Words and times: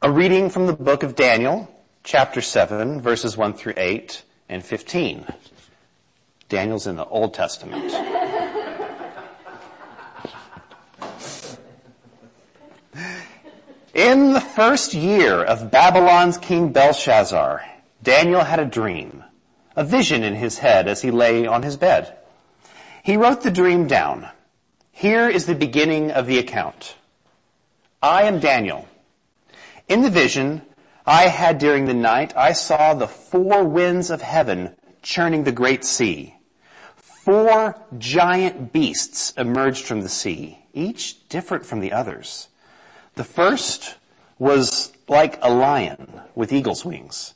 A 0.00 0.08
reading 0.08 0.48
from 0.48 0.68
the 0.68 0.74
book 0.74 1.02
of 1.02 1.16
Daniel, 1.16 1.68
chapter 2.04 2.40
7, 2.40 3.00
verses 3.00 3.36
1 3.36 3.54
through 3.54 3.74
8 3.76 4.22
and 4.48 4.64
15. 4.64 5.26
Daniel's 6.48 6.86
in 6.86 6.94
the 6.94 7.04
Old 7.04 7.34
Testament. 7.34 7.92
In 13.92 14.34
the 14.34 14.40
first 14.40 14.94
year 14.94 15.42
of 15.42 15.72
Babylon's 15.72 16.38
king 16.38 16.70
Belshazzar, 16.70 17.64
Daniel 18.00 18.44
had 18.44 18.60
a 18.60 18.64
dream, 18.64 19.24
a 19.74 19.82
vision 19.82 20.22
in 20.22 20.36
his 20.36 20.58
head 20.58 20.86
as 20.86 21.02
he 21.02 21.10
lay 21.10 21.44
on 21.44 21.64
his 21.64 21.76
bed. 21.76 22.16
He 23.02 23.16
wrote 23.16 23.40
the 23.40 23.50
dream 23.50 23.88
down. 23.88 24.28
Here 24.92 25.28
is 25.28 25.46
the 25.46 25.56
beginning 25.56 26.12
of 26.12 26.28
the 26.28 26.38
account. 26.38 26.94
I 28.00 28.22
am 28.22 28.38
Daniel. 28.38 28.86
In 29.88 30.02
the 30.02 30.10
vision 30.10 30.60
I 31.06 31.28
had 31.28 31.56
during 31.56 31.86
the 31.86 31.94
night, 31.94 32.36
I 32.36 32.52
saw 32.52 32.92
the 32.92 33.08
four 33.08 33.64
winds 33.64 34.10
of 34.10 34.20
heaven 34.20 34.76
churning 35.00 35.44
the 35.44 35.52
great 35.52 35.82
sea. 35.82 36.34
Four 36.94 37.74
giant 37.96 38.70
beasts 38.70 39.32
emerged 39.38 39.86
from 39.86 40.02
the 40.02 40.10
sea, 40.10 40.58
each 40.74 41.26
different 41.30 41.64
from 41.64 41.80
the 41.80 41.92
others. 41.92 42.48
The 43.14 43.24
first 43.24 43.96
was 44.38 44.92
like 45.08 45.38
a 45.40 45.50
lion 45.50 46.20
with 46.34 46.52
eagle's 46.52 46.84
wings. 46.84 47.32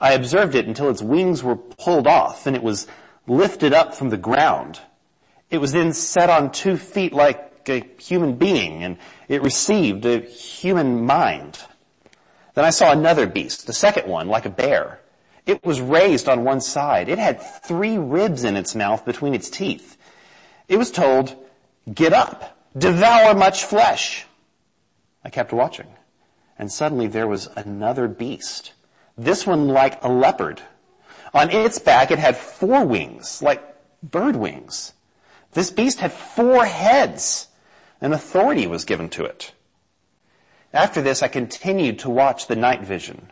I 0.00 0.14
observed 0.14 0.56
it 0.56 0.66
until 0.66 0.90
its 0.90 1.02
wings 1.02 1.44
were 1.44 1.54
pulled 1.54 2.08
off 2.08 2.48
and 2.48 2.56
it 2.56 2.64
was 2.64 2.88
lifted 3.28 3.72
up 3.72 3.94
from 3.94 4.10
the 4.10 4.16
ground. 4.16 4.80
It 5.52 5.58
was 5.58 5.70
then 5.70 5.92
set 5.92 6.30
on 6.30 6.50
two 6.50 6.76
feet 6.78 7.12
like 7.12 7.68
a 7.68 7.84
human 8.00 8.34
being 8.34 8.82
and 8.82 8.98
it 9.28 9.42
received 9.42 10.04
a 10.04 10.18
human 10.18 11.06
mind. 11.06 11.60
Then 12.56 12.64
I 12.64 12.70
saw 12.70 12.90
another 12.90 13.26
beast, 13.26 13.66
the 13.66 13.74
second 13.74 14.08
one, 14.08 14.28
like 14.28 14.46
a 14.46 14.50
bear. 14.50 15.00
It 15.44 15.62
was 15.62 15.78
raised 15.78 16.26
on 16.26 16.42
one 16.42 16.62
side. 16.62 17.10
It 17.10 17.18
had 17.18 17.38
three 17.38 17.98
ribs 17.98 18.44
in 18.44 18.56
its 18.56 18.74
mouth 18.74 19.04
between 19.04 19.34
its 19.34 19.50
teeth. 19.50 19.98
It 20.66 20.78
was 20.78 20.90
told, 20.90 21.36
get 21.92 22.14
up, 22.14 22.58
devour 22.74 23.34
much 23.34 23.64
flesh. 23.64 24.24
I 25.22 25.28
kept 25.28 25.52
watching. 25.52 25.88
And 26.58 26.72
suddenly 26.72 27.06
there 27.06 27.28
was 27.28 27.50
another 27.56 28.08
beast. 28.08 28.72
This 29.18 29.46
one 29.46 29.68
like 29.68 30.02
a 30.02 30.08
leopard. 30.08 30.62
On 31.34 31.50
its 31.50 31.78
back 31.78 32.10
it 32.10 32.18
had 32.18 32.38
four 32.38 32.86
wings, 32.86 33.42
like 33.42 33.62
bird 34.02 34.34
wings. 34.34 34.94
This 35.52 35.70
beast 35.70 35.98
had 35.98 36.10
four 36.10 36.64
heads, 36.64 37.48
and 38.00 38.14
authority 38.14 38.66
was 38.66 38.86
given 38.86 39.10
to 39.10 39.26
it. 39.26 39.52
After 40.72 41.00
this, 41.00 41.22
I 41.22 41.28
continued 41.28 42.00
to 42.00 42.10
watch 42.10 42.46
the 42.46 42.56
night 42.56 42.82
vision. 42.82 43.30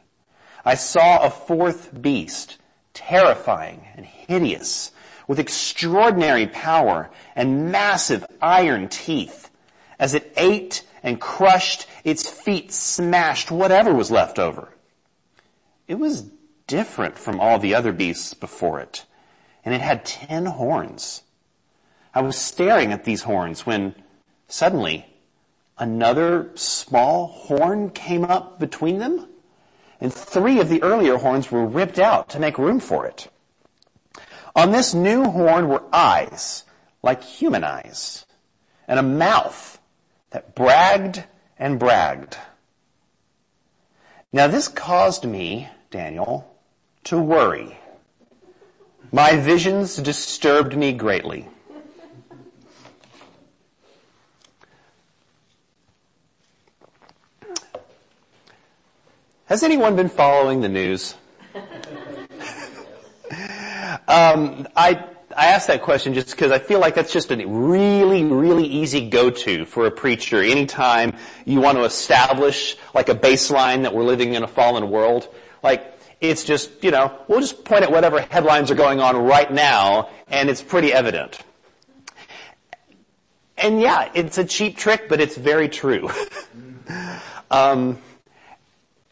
I 0.65 0.75
saw 0.75 1.19
a 1.23 1.31
fourth 1.31 2.01
beast, 2.01 2.59
terrifying 2.95 3.87
and 3.97 4.07
hideous, 4.07 4.93
with 5.27 5.39
extraordinary 5.39 6.47
power 6.47 7.11
and 7.35 7.71
massive 7.71 8.25
iron 8.41 8.89
teeth. 8.89 9.51
As 9.99 10.15
it 10.15 10.33
ate 10.37 10.87
and 11.03 11.21
crushed, 11.21 11.87
its 12.03 12.29
feet 12.29 12.73
smashed 12.73 13.51
whatever 13.51 13.93
was 13.93 14.11
left 14.11 14.39
over. 14.39 14.75
It 15.87 15.97
was 15.97 16.31
different 16.67 17.19
from 17.19 17.41
all 17.41 17.59
the 17.59 17.75
other 17.75 17.93
beasts 17.93 18.35
before 18.35 18.81
it, 18.81 19.05
and 19.65 19.75
it 19.75 19.81
had 19.81 20.05
ten 20.05 20.47
horns. 20.47 21.23
I 22.15 22.23
was 22.23 22.37
staring 22.37 22.93
at 22.93 23.05
these 23.05 23.23
horns 23.23 23.67
when 23.67 23.95
suddenly 24.49 25.14
another 25.78 26.50
small 26.55 27.27
horn 27.27 27.91
came 27.91 28.25
up 28.25 28.58
between 28.58 28.98
them, 28.98 29.28
and 30.00 30.12
three 30.12 30.61
of 30.61 30.69
the 30.69 30.83
earlier 30.83 31.16
horns 31.16 31.50
were 31.50 31.66
ripped 31.66 31.98
out 31.98 32.28
to 32.31 32.41
make 32.41 32.58
room 32.58 32.81
for 32.81 33.06
it. 33.06 33.28
On 34.56 34.71
this 34.71 34.94
new 34.94 35.25
horn 35.25 35.69
were 35.69 35.82
eyes, 35.93 36.65
like 37.03 37.22
human 37.22 37.65
eyes, 37.65 38.25
and 38.87 38.99
a 38.99 39.03
mouth 39.03 39.81
that 40.31 40.54
bragged 40.54 41.25
and 41.59 41.78
bragged. 41.78 42.37
Now 44.32 44.47
this 44.49 44.69
caused 44.69 45.25
me, 45.25 45.69
Daniel, 45.91 46.56
to 47.04 47.19
worry. 47.19 47.78
My 49.12 49.37
visions 49.37 49.97
disturbed 49.97 50.76
me 50.76 50.93
greatly. 50.93 51.49
Has 59.54 59.62
anyone 59.62 59.94
been 59.94 60.09
following 60.09 60.62
the 60.62 60.69
news? 60.69 61.15
um, 64.09 64.66
I 64.75 65.04
I 65.37 65.47
ask 65.47 65.69
that 65.69 65.81
question 65.81 66.12
just 66.12 66.32
because 66.32 66.50
I 66.50 66.59
feel 66.59 66.81
like 66.81 66.97
that's 66.97 67.12
just 67.12 67.31
a 67.31 67.37
really, 67.47 68.25
really 68.25 68.66
easy 68.66 69.09
go-to 69.09 69.64
for 69.64 69.87
a 69.87 69.93
preacher 69.93 70.43
anytime 70.43 71.14
you 71.44 71.60
want 71.60 71.78
to 71.78 71.84
establish 71.84 72.76
like 72.94 73.09
a 73.09 73.14
baseline 73.14 73.82
that 73.82 73.94
we're 73.94 74.03
living 74.03 74.34
in 74.34 74.43
a 74.43 74.48
fallen 74.48 74.91
world. 74.91 75.32
Like, 75.62 76.00
it's 76.20 76.43
just, 76.43 76.82
you 76.82 76.91
know, 76.91 77.16
we'll 77.28 77.41
just 77.41 77.64
point 77.64 77.84
at 77.84 77.93
whatever 77.93 78.22
headlines 78.22 78.72
are 78.72 78.75
going 78.75 78.98
on 78.98 79.16
right 79.16 79.53
now 79.53 80.09
and 80.26 80.50
it's 80.50 80.62
pretty 80.62 80.93
evident. 80.93 81.38
And 83.56 83.81
yeah, 83.81 84.10
it's 84.14 84.37
a 84.37 84.44
cheap 84.44 84.76
trick, 84.76 85.09
but 85.09 85.20
it's 85.20 85.37
very 85.37 85.69
true. 85.69 86.10
um, 87.53 87.98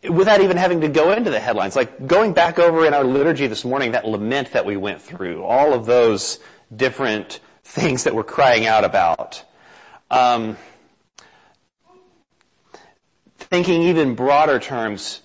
without 0.08 0.40
even 0.40 0.56
having 0.56 0.80
to 0.80 0.88
go 0.88 1.12
into 1.12 1.30
the 1.30 1.38
headlines. 1.38 1.76
Like 1.76 2.06
going 2.06 2.32
back 2.32 2.58
over 2.58 2.86
in 2.86 2.94
our 2.94 3.04
liturgy 3.04 3.46
this 3.46 3.64
morning, 3.64 3.92
that 3.92 4.06
lament 4.06 4.52
that 4.52 4.66
we 4.66 4.76
went 4.76 5.00
through, 5.00 5.44
all 5.44 5.72
of 5.72 5.86
those 5.86 6.40
different 6.74 7.40
things 7.62 8.04
that 8.04 8.14
we're 8.14 8.24
crying 8.24 8.66
out 8.66 8.84
about. 8.84 9.44
Um, 10.10 10.56
thinking 13.38 13.82
even 13.82 14.14
broader 14.14 14.58
terms, 14.58 15.20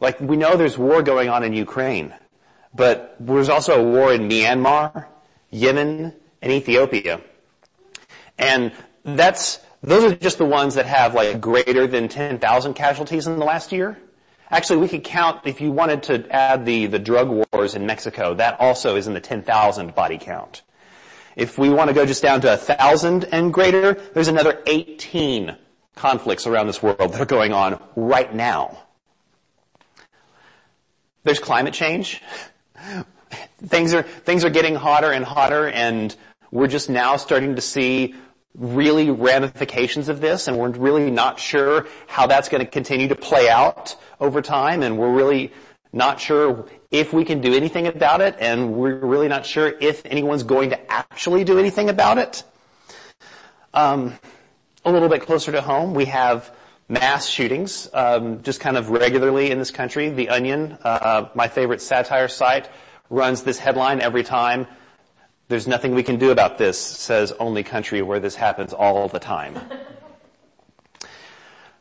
like 0.00 0.20
we 0.20 0.36
know 0.36 0.56
there's 0.56 0.76
war 0.76 1.02
going 1.02 1.28
on 1.28 1.42
in 1.42 1.54
Ukraine, 1.54 2.14
but 2.74 3.16
there's 3.18 3.48
also 3.48 3.80
a 3.80 3.82
war 3.82 4.12
in 4.12 4.28
Myanmar, 4.28 5.06
Yemen, 5.50 6.12
and 6.42 6.52
Ethiopia. 6.52 7.20
And 8.38 8.72
that's, 9.04 9.60
those 9.82 10.04
are 10.04 10.14
just 10.14 10.38
the 10.38 10.44
ones 10.44 10.74
that 10.74 10.86
have 10.86 11.14
like 11.14 11.40
greater 11.40 11.86
than 11.86 12.08
10,000 12.08 12.74
casualties 12.74 13.26
in 13.26 13.38
the 13.38 13.44
last 13.44 13.72
year. 13.72 13.98
Actually, 14.50 14.78
we 14.78 14.88
could 14.88 15.04
count, 15.04 15.40
if 15.44 15.60
you 15.60 15.70
wanted 15.70 16.02
to 16.04 16.28
add 16.30 16.64
the, 16.64 16.86
the 16.86 16.98
drug 16.98 17.28
wars 17.52 17.74
in 17.74 17.84
Mexico, 17.86 18.34
that 18.34 18.58
also 18.60 18.96
is 18.96 19.06
in 19.06 19.14
the 19.14 19.20
10,000 19.20 19.94
body 19.94 20.18
count. 20.18 20.62
If 21.36 21.58
we 21.58 21.68
want 21.68 21.88
to 21.88 21.94
go 21.94 22.06
just 22.06 22.22
down 22.22 22.40
to 22.40 22.48
1,000 22.48 23.24
and 23.24 23.52
greater, 23.52 23.94
there's 24.14 24.28
another 24.28 24.62
18 24.66 25.56
conflicts 25.94 26.46
around 26.46 26.66
this 26.66 26.82
world 26.82 27.12
that 27.12 27.20
are 27.20 27.26
going 27.26 27.52
on 27.52 27.80
right 27.94 28.34
now. 28.34 28.78
There's 31.24 31.40
climate 31.40 31.74
change. 31.74 32.22
things 33.58 33.92
are, 33.92 34.02
things 34.02 34.44
are 34.44 34.50
getting 34.50 34.74
hotter 34.74 35.12
and 35.12 35.24
hotter 35.24 35.68
and 35.68 36.16
we're 36.50 36.68
just 36.68 36.88
now 36.88 37.16
starting 37.16 37.56
to 37.56 37.60
see 37.60 38.14
really 38.58 39.08
ramifications 39.08 40.08
of 40.08 40.20
this 40.20 40.48
and 40.48 40.58
we're 40.58 40.70
really 40.70 41.10
not 41.10 41.38
sure 41.38 41.86
how 42.08 42.26
that's 42.26 42.48
going 42.48 42.64
to 42.64 42.70
continue 42.70 43.06
to 43.06 43.14
play 43.14 43.48
out 43.48 43.96
over 44.18 44.42
time 44.42 44.82
and 44.82 44.98
we're 44.98 45.12
really 45.12 45.52
not 45.92 46.20
sure 46.20 46.66
if 46.90 47.12
we 47.12 47.24
can 47.24 47.40
do 47.40 47.54
anything 47.54 47.86
about 47.86 48.20
it 48.20 48.34
and 48.40 48.74
we're 48.74 48.96
really 48.96 49.28
not 49.28 49.46
sure 49.46 49.72
if 49.80 50.04
anyone's 50.06 50.42
going 50.42 50.70
to 50.70 50.92
actually 50.92 51.44
do 51.44 51.58
anything 51.58 51.88
about 51.88 52.18
it. 52.18 52.42
Um, 53.72 54.18
a 54.84 54.90
little 54.90 55.08
bit 55.08 55.22
closer 55.22 55.52
to 55.52 55.60
home, 55.60 55.94
we 55.94 56.06
have 56.06 56.54
mass 56.88 57.26
shootings 57.26 57.88
um, 57.92 58.42
just 58.42 58.60
kind 58.60 58.76
of 58.76 58.90
regularly 58.90 59.50
in 59.50 59.58
this 59.58 59.70
country. 59.70 60.08
The 60.08 60.30
Onion, 60.30 60.78
uh, 60.82 61.28
my 61.34 61.46
favorite 61.46 61.80
satire 61.80 62.28
site, 62.28 62.68
runs 63.10 63.42
this 63.42 63.58
headline 63.58 64.00
every 64.00 64.24
time. 64.24 64.66
There's 65.48 65.66
nothing 65.66 65.94
we 65.94 66.02
can 66.02 66.18
do 66.18 66.30
about 66.30 66.58
this, 66.58 66.78
says 66.78 67.32
only 67.40 67.62
country 67.62 68.02
where 68.02 68.20
this 68.20 68.34
happens 68.34 68.74
all 68.74 69.08
the 69.08 69.18
time. 69.18 69.58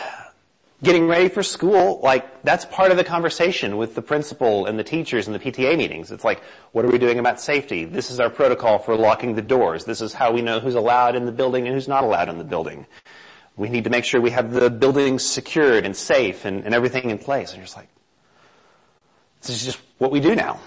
Getting 0.84 1.08
ready 1.08 1.30
for 1.30 1.42
school, 1.42 2.00
like, 2.04 2.44
that's 2.44 2.64
part 2.66 2.92
of 2.92 2.98
the 2.98 3.04
conversation 3.04 3.78
with 3.78 3.96
the 3.96 4.04
principal 4.04 4.68
and 4.68 4.78
the 4.78 4.84
teachers 4.84 5.28
and 5.28 5.36
the 5.36 5.40
PTA 5.40 5.76
meetings. 5.78 6.12
It's 6.12 6.24
like, 6.24 6.42
what 6.74 6.86
are 6.86 6.90
we 6.90 7.00
doing 7.00 7.18
about 7.18 7.42
safety? 7.42 7.86
This 7.86 8.12
is 8.12 8.20
our 8.20 8.30
protocol 8.30 8.78
for 8.78 8.96
locking 8.96 9.34
the 9.34 9.42
doors. 9.42 9.84
This 9.84 10.00
is 10.00 10.14
how 10.14 10.32
we 10.32 10.44
know 10.44 10.60
who's 10.60 10.76
allowed 10.76 11.16
in 11.16 11.26
the 11.26 11.32
building 11.32 11.66
and 11.66 11.74
who's 11.74 11.88
not 11.88 12.04
allowed 12.04 12.30
in 12.30 12.38
the 12.38 12.44
building. 12.44 12.86
We 13.58 13.68
need 13.68 13.84
to 13.86 13.90
make 13.90 14.06
sure 14.06 14.22
we 14.22 14.30
have 14.30 14.52
the 14.52 14.70
buildings 14.70 15.26
secured 15.26 15.86
and 15.86 15.96
safe 15.96 16.46
and, 16.46 16.64
and 16.64 16.76
everything 16.76 17.10
in 17.10 17.18
place. 17.18 17.50
And 17.50 17.58
you're 17.58 17.66
just 17.66 17.76
like, 17.76 17.90
this 19.42 19.50
is 19.50 19.66
just 19.66 19.80
what 19.98 20.12
we 20.12 20.20
do 20.20 20.36
now. 20.36 20.60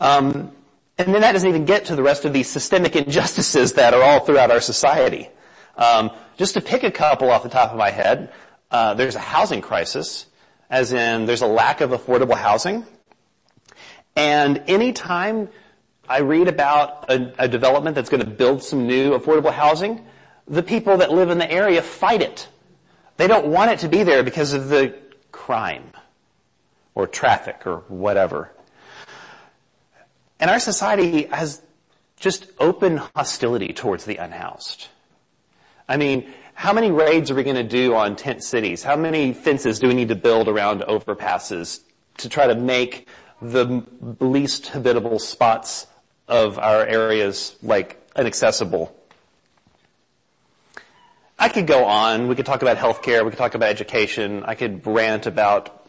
Um, 0.00 0.50
and 0.98 1.12
then 1.12 1.22
that 1.22 1.32
doesn't 1.32 1.48
even 1.48 1.64
get 1.64 1.86
to 1.86 1.96
the 1.96 2.02
rest 2.02 2.24
of 2.24 2.32
these 2.32 2.48
systemic 2.48 2.94
injustices 2.96 3.74
that 3.74 3.94
are 3.94 4.02
all 4.02 4.20
throughout 4.20 4.50
our 4.50 4.60
society. 4.60 5.28
Um, 5.76 6.10
just 6.36 6.54
to 6.54 6.60
pick 6.60 6.84
a 6.84 6.90
couple 6.90 7.30
off 7.30 7.42
the 7.42 7.48
top 7.48 7.72
of 7.72 7.78
my 7.78 7.90
head, 7.90 8.32
uh, 8.70 8.94
there's 8.94 9.16
a 9.16 9.20
housing 9.20 9.60
crisis, 9.60 10.26
as 10.70 10.92
in 10.92 11.26
there's 11.26 11.42
a 11.42 11.46
lack 11.46 11.80
of 11.80 11.90
affordable 11.90 12.36
housing. 12.36 12.86
And 14.16 14.62
anytime 14.68 15.48
I 16.08 16.20
read 16.20 16.48
about 16.48 17.10
a, 17.10 17.34
a 17.38 17.48
development 17.48 17.94
that's 17.96 18.08
going 18.08 18.24
to 18.24 18.30
build 18.30 18.62
some 18.62 18.86
new 18.86 19.18
affordable 19.18 19.52
housing, 19.52 20.04
the 20.46 20.62
people 20.62 20.98
that 20.98 21.10
live 21.10 21.30
in 21.30 21.38
the 21.38 21.50
area 21.50 21.82
fight 21.82 22.22
it. 22.22 22.48
They 23.16 23.26
don't 23.26 23.46
want 23.46 23.70
it 23.70 23.78
to 23.80 23.88
be 23.88 24.02
there 24.02 24.22
because 24.22 24.52
of 24.52 24.68
the 24.68 24.94
crime 25.32 25.90
or 26.94 27.06
traffic 27.06 27.66
or 27.66 27.78
whatever. 27.88 28.50
And 30.44 30.50
our 30.50 30.60
society 30.60 31.22
has 31.28 31.62
just 32.18 32.48
open 32.58 32.98
hostility 33.16 33.72
towards 33.72 34.04
the 34.04 34.18
unhoused. 34.18 34.88
I 35.88 35.96
mean, 35.96 36.34
how 36.52 36.74
many 36.74 36.90
raids 36.90 37.30
are 37.30 37.34
we 37.34 37.44
going 37.44 37.56
to 37.56 37.62
do 37.62 37.94
on 37.94 38.14
tent 38.14 38.44
cities? 38.44 38.82
How 38.82 38.94
many 38.94 39.32
fences 39.32 39.78
do 39.78 39.88
we 39.88 39.94
need 39.94 40.08
to 40.08 40.14
build 40.14 40.48
around 40.48 40.82
overpasses 40.82 41.80
to 42.18 42.28
try 42.28 42.46
to 42.46 42.54
make 42.54 43.08
the 43.40 43.86
least 44.20 44.66
habitable 44.66 45.18
spots 45.18 45.86
of 46.28 46.58
our 46.58 46.84
areas 46.84 47.56
like 47.62 48.06
inaccessible? 48.14 48.94
I 51.38 51.48
could 51.48 51.66
go 51.66 51.86
on. 51.86 52.28
We 52.28 52.34
could 52.34 52.44
talk 52.44 52.60
about 52.60 52.76
healthcare. 52.76 53.24
We 53.24 53.30
could 53.30 53.38
talk 53.38 53.54
about 53.54 53.70
education. 53.70 54.42
I 54.44 54.56
could 54.56 54.86
rant 54.86 55.24
about 55.24 55.83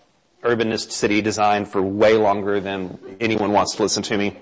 urbanist 0.45 0.91
city 0.91 1.21
design 1.21 1.65
for 1.65 1.81
way 1.81 2.13
longer 2.13 2.59
than 2.59 2.97
anyone 3.19 3.51
wants 3.51 3.75
to 3.75 3.83
listen 3.83 4.03
to 4.03 4.17
me. 4.17 4.37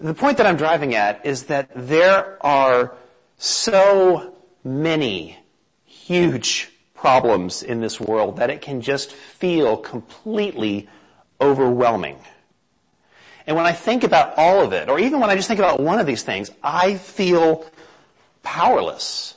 The 0.00 0.14
point 0.14 0.38
that 0.38 0.46
I'm 0.46 0.56
driving 0.56 0.94
at 0.94 1.24
is 1.24 1.44
that 1.44 1.70
there 1.74 2.36
are 2.44 2.94
so 3.38 4.34
many 4.64 5.38
huge 5.84 6.70
problems 6.94 7.62
in 7.62 7.80
this 7.80 8.00
world 8.00 8.38
that 8.38 8.50
it 8.50 8.60
can 8.60 8.80
just 8.80 9.12
feel 9.12 9.76
completely 9.76 10.88
overwhelming. 11.40 12.18
And 13.46 13.56
when 13.56 13.66
I 13.66 13.72
think 13.72 14.02
about 14.02 14.34
all 14.36 14.62
of 14.62 14.72
it, 14.72 14.88
or 14.88 14.98
even 14.98 15.20
when 15.20 15.30
I 15.30 15.36
just 15.36 15.46
think 15.46 15.60
about 15.60 15.78
one 15.78 16.00
of 16.00 16.06
these 16.06 16.24
things, 16.24 16.50
I 16.62 16.96
feel 16.96 17.64
powerless. 18.42 19.35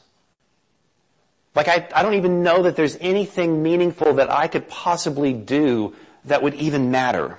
Like 1.60 1.68
I, 1.68 1.90
I 1.94 2.04
don't 2.04 2.14
even 2.14 2.42
know 2.42 2.64
that 2.64 2.78
there's 2.78 2.96
anything 3.02 3.62
meaningful 3.62 4.14
that 4.14 4.32
I 4.32 4.48
could 4.48 4.70
possibly 4.70 5.34
do 5.34 5.94
that 6.24 6.42
would 6.42 6.54
even 6.54 6.90
matter. 6.90 7.38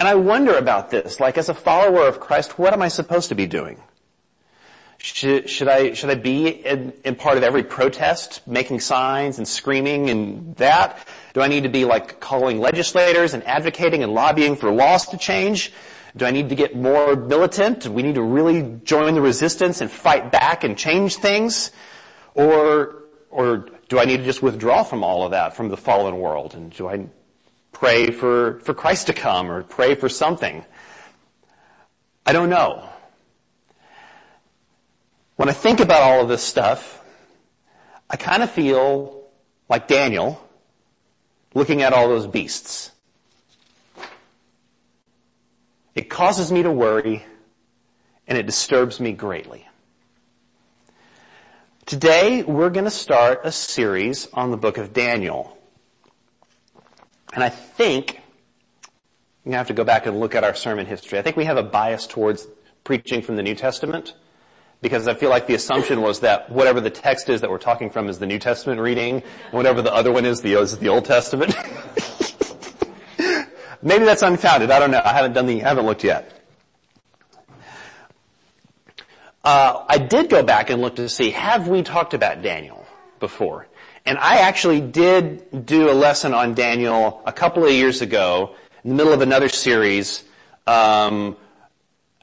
And 0.00 0.08
I 0.08 0.14
wonder 0.14 0.56
about 0.56 0.88
this. 0.88 1.20
Like 1.20 1.36
as 1.36 1.50
a 1.50 1.54
follower 1.54 2.08
of 2.08 2.20
Christ, 2.20 2.58
what 2.58 2.72
am 2.72 2.80
I 2.80 2.88
supposed 2.88 3.28
to 3.28 3.34
be 3.34 3.46
doing? 3.46 3.82
Should, 4.96 5.50
should 5.50 5.68
I, 5.68 5.92
should 5.92 6.08
I 6.08 6.14
be 6.14 6.48
in, 6.48 6.94
in, 7.04 7.16
part 7.16 7.36
of 7.36 7.42
every 7.42 7.64
protest, 7.64 8.40
making 8.48 8.80
signs 8.80 9.36
and 9.36 9.46
screaming 9.46 10.08
and 10.08 10.56
that? 10.56 11.06
Do 11.34 11.42
I 11.42 11.48
need 11.48 11.64
to 11.64 11.68
be 11.68 11.84
like 11.84 12.18
calling 12.18 12.60
legislators 12.60 13.34
and 13.34 13.46
advocating 13.46 14.02
and 14.02 14.14
lobbying 14.14 14.56
for 14.56 14.70
laws 14.70 15.06
to 15.08 15.18
change? 15.18 15.70
Do 16.16 16.24
I 16.24 16.30
need 16.30 16.48
to 16.48 16.54
get 16.54 16.74
more 16.74 17.14
militant? 17.14 17.80
Do 17.80 17.92
we 17.92 18.02
need 18.02 18.14
to 18.14 18.22
really 18.22 18.80
join 18.84 19.16
the 19.16 19.20
resistance 19.20 19.82
and 19.82 19.90
fight 19.90 20.32
back 20.32 20.64
and 20.64 20.78
change 20.78 21.16
things? 21.16 21.72
Or, 22.34 23.04
or 23.30 23.66
do 23.88 23.98
I 23.98 24.04
need 24.04 24.18
to 24.18 24.24
just 24.24 24.42
withdraw 24.42 24.84
from 24.84 25.04
all 25.04 25.24
of 25.24 25.32
that, 25.32 25.54
from 25.54 25.68
the 25.68 25.76
fallen 25.76 26.18
world? 26.18 26.54
And 26.54 26.70
do 26.70 26.88
I 26.88 27.06
pray 27.72 28.10
for, 28.10 28.60
for 28.60 28.74
Christ 28.74 29.08
to 29.08 29.12
come 29.12 29.50
or 29.50 29.62
pray 29.62 29.94
for 29.94 30.08
something? 30.08 30.64
I 32.24 32.32
don't 32.32 32.50
know. 32.50 32.88
When 35.36 35.48
I 35.48 35.52
think 35.52 35.80
about 35.80 36.02
all 36.02 36.22
of 36.22 36.28
this 36.28 36.42
stuff, 36.42 37.02
I 38.08 38.16
kind 38.16 38.42
of 38.42 38.50
feel 38.50 39.24
like 39.68 39.88
Daniel 39.88 40.40
looking 41.54 41.82
at 41.82 41.92
all 41.92 42.08
those 42.08 42.26
beasts. 42.26 42.90
It 45.94 46.08
causes 46.08 46.50
me 46.50 46.62
to 46.62 46.70
worry 46.70 47.24
and 48.26 48.38
it 48.38 48.46
disturbs 48.46 49.00
me 49.00 49.12
greatly. 49.12 49.66
Today 51.84 52.44
we're 52.44 52.70
going 52.70 52.84
to 52.84 52.90
start 52.90 53.40
a 53.44 53.50
series 53.50 54.28
on 54.32 54.52
the 54.52 54.56
book 54.56 54.78
of 54.78 54.92
Daniel. 54.92 55.58
And 57.34 57.42
I 57.42 57.48
think, 57.48 58.20
to 59.44 59.52
have 59.52 59.66
to 59.66 59.74
go 59.74 59.82
back 59.82 60.06
and 60.06 60.20
look 60.20 60.36
at 60.36 60.44
our 60.44 60.54
sermon 60.54 60.86
history. 60.86 61.18
I 61.18 61.22
think 61.22 61.36
we 61.36 61.44
have 61.44 61.56
a 61.56 61.62
bias 61.62 62.06
towards 62.06 62.46
preaching 62.84 63.20
from 63.20 63.34
the 63.34 63.42
New 63.42 63.56
Testament 63.56 64.14
because 64.80 65.08
I 65.08 65.14
feel 65.14 65.28
like 65.28 65.48
the 65.48 65.54
assumption 65.54 66.02
was 66.02 66.20
that 66.20 66.50
whatever 66.50 66.80
the 66.80 66.90
text 66.90 67.28
is 67.28 67.40
that 67.40 67.50
we're 67.50 67.58
talking 67.58 67.90
from 67.90 68.08
is 68.08 68.20
the 68.20 68.26
New 68.26 68.38
Testament 68.38 68.80
reading, 68.80 69.16
and 69.16 69.52
whatever 69.52 69.82
the 69.82 69.92
other 69.92 70.12
one 70.12 70.24
is, 70.24 70.40
the, 70.40 70.54
is 70.54 70.78
the 70.78 70.88
Old 70.88 71.04
Testament. 71.04 71.52
Maybe 73.82 74.04
that's 74.04 74.22
unfounded. 74.22 74.70
I 74.70 74.78
don't 74.78 74.92
know. 74.92 75.02
I 75.04 75.12
haven't 75.12 75.32
done 75.32 75.46
the, 75.46 75.64
I 75.64 75.68
haven't 75.68 75.86
looked 75.86 76.04
yet. 76.04 76.38
Uh, 77.48 77.52
I 79.44 79.98
did 79.98 80.30
go 80.30 80.42
back 80.42 80.70
and 80.70 80.80
look 80.80 80.96
to 80.96 81.08
see, 81.08 81.30
have 81.30 81.68
we 81.68 81.82
talked 81.82 82.14
about 82.14 82.42
Daniel 82.42 82.86
before? 83.20 83.66
And 84.04 84.18
I 84.18 84.38
actually 84.38 84.80
did 84.80 85.66
do 85.66 85.90
a 85.90 85.94
lesson 85.94 86.34
on 86.34 86.54
Daniel 86.54 87.22
a 87.24 87.32
couple 87.32 87.64
of 87.64 87.72
years 87.72 88.02
ago 88.02 88.54
in 88.84 88.90
the 88.90 88.96
middle 88.96 89.12
of 89.12 89.20
another 89.20 89.48
series 89.48 90.24
um, 90.66 91.36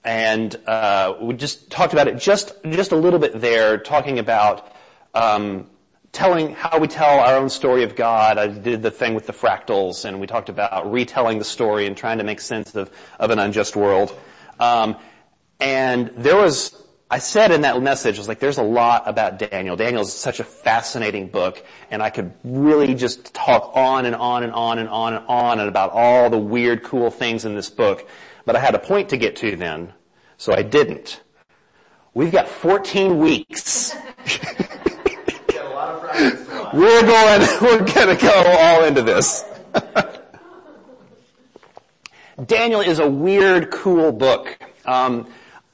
and 0.03 0.55
uh, 0.65 1.15
we 1.21 1.33
just 1.33 1.69
talked 1.69 1.93
about 1.93 2.07
it 2.07 2.17
just 2.17 2.53
just 2.63 2.91
a 2.91 2.95
little 2.95 3.19
bit 3.19 3.39
there, 3.41 3.77
talking 3.77 4.19
about 4.19 4.73
um, 5.13 5.67
telling 6.11 6.53
how 6.53 6.79
we 6.79 6.87
tell 6.87 7.19
our 7.19 7.35
own 7.35 7.49
story 7.49 7.83
of 7.83 7.95
God. 7.95 8.37
I 8.37 8.47
did 8.47 8.81
the 8.81 8.91
thing 8.91 9.13
with 9.13 9.27
the 9.27 9.33
fractals, 9.33 10.05
and 10.05 10.19
we 10.19 10.27
talked 10.27 10.49
about 10.49 10.89
retelling 10.91 11.37
the 11.37 11.45
story 11.45 11.85
and 11.85 11.97
trying 11.97 12.19
to 12.19 12.23
make 12.23 12.39
sense 12.39 12.75
of 12.75 12.89
of 13.19 13.29
an 13.29 13.39
unjust 13.39 13.75
world. 13.75 14.17
Um, 14.59 14.95
and 15.59 16.11
there 16.15 16.37
was. 16.37 16.75
I 17.11 17.17
said 17.17 17.51
in 17.51 17.61
that 17.61 17.81
message, 17.81 18.17
I 18.17 18.19
was 18.19 18.27
like, 18.27 18.37
there's 18.39 18.59
a 18.59 18.63
lot 18.63 19.07
about 19.07 19.39
Daniel. 19.39 19.75
Daniel 19.75 20.03
is 20.03 20.13
such 20.13 20.39
a 20.39 20.43
fascinating 20.43 21.27
book, 21.27 21.65
and 21.89 22.03
I 22.03 22.11
could 22.11 22.33
really 22.43 22.93
just 22.93 23.33
talk 23.33 23.71
on 23.75 24.05
and 24.05 24.15
on 24.15 24.43
and 24.43 24.53
on 24.53 24.77
and 24.77 24.87
on 24.89 25.15
and 25.15 25.25
on 25.27 25.59
and 25.59 25.67
about 25.67 25.89
all 25.91 26.29
the 26.29 26.37
weird, 26.37 26.83
cool 26.83 27.09
things 27.09 27.45
in 27.45 27.55
this 27.55 27.69
book. 27.69 28.07
But 28.45 28.55
I 28.55 28.59
had 28.59 28.75
a 28.75 28.79
point 28.79 29.09
to 29.09 29.17
get 29.17 29.35
to 29.37 29.55
then, 29.55 29.93
so 30.37 30.53
I 30.53 30.61
didn't. 30.61 31.21
We've 32.13 32.31
got 32.31 32.47
14 32.47 33.17
weeks. 33.17 33.95
we're 36.73 37.01
going, 37.01 37.47
we're 37.61 37.91
gonna 37.91 38.15
go 38.15 38.43
all 38.59 38.83
into 38.83 39.01
this. 39.01 39.45
Daniel 42.45 42.81
is 42.81 42.99
a 42.99 43.09
weird, 43.09 43.71
cool 43.71 44.11
book. 44.11 44.59
Um, 44.85 45.27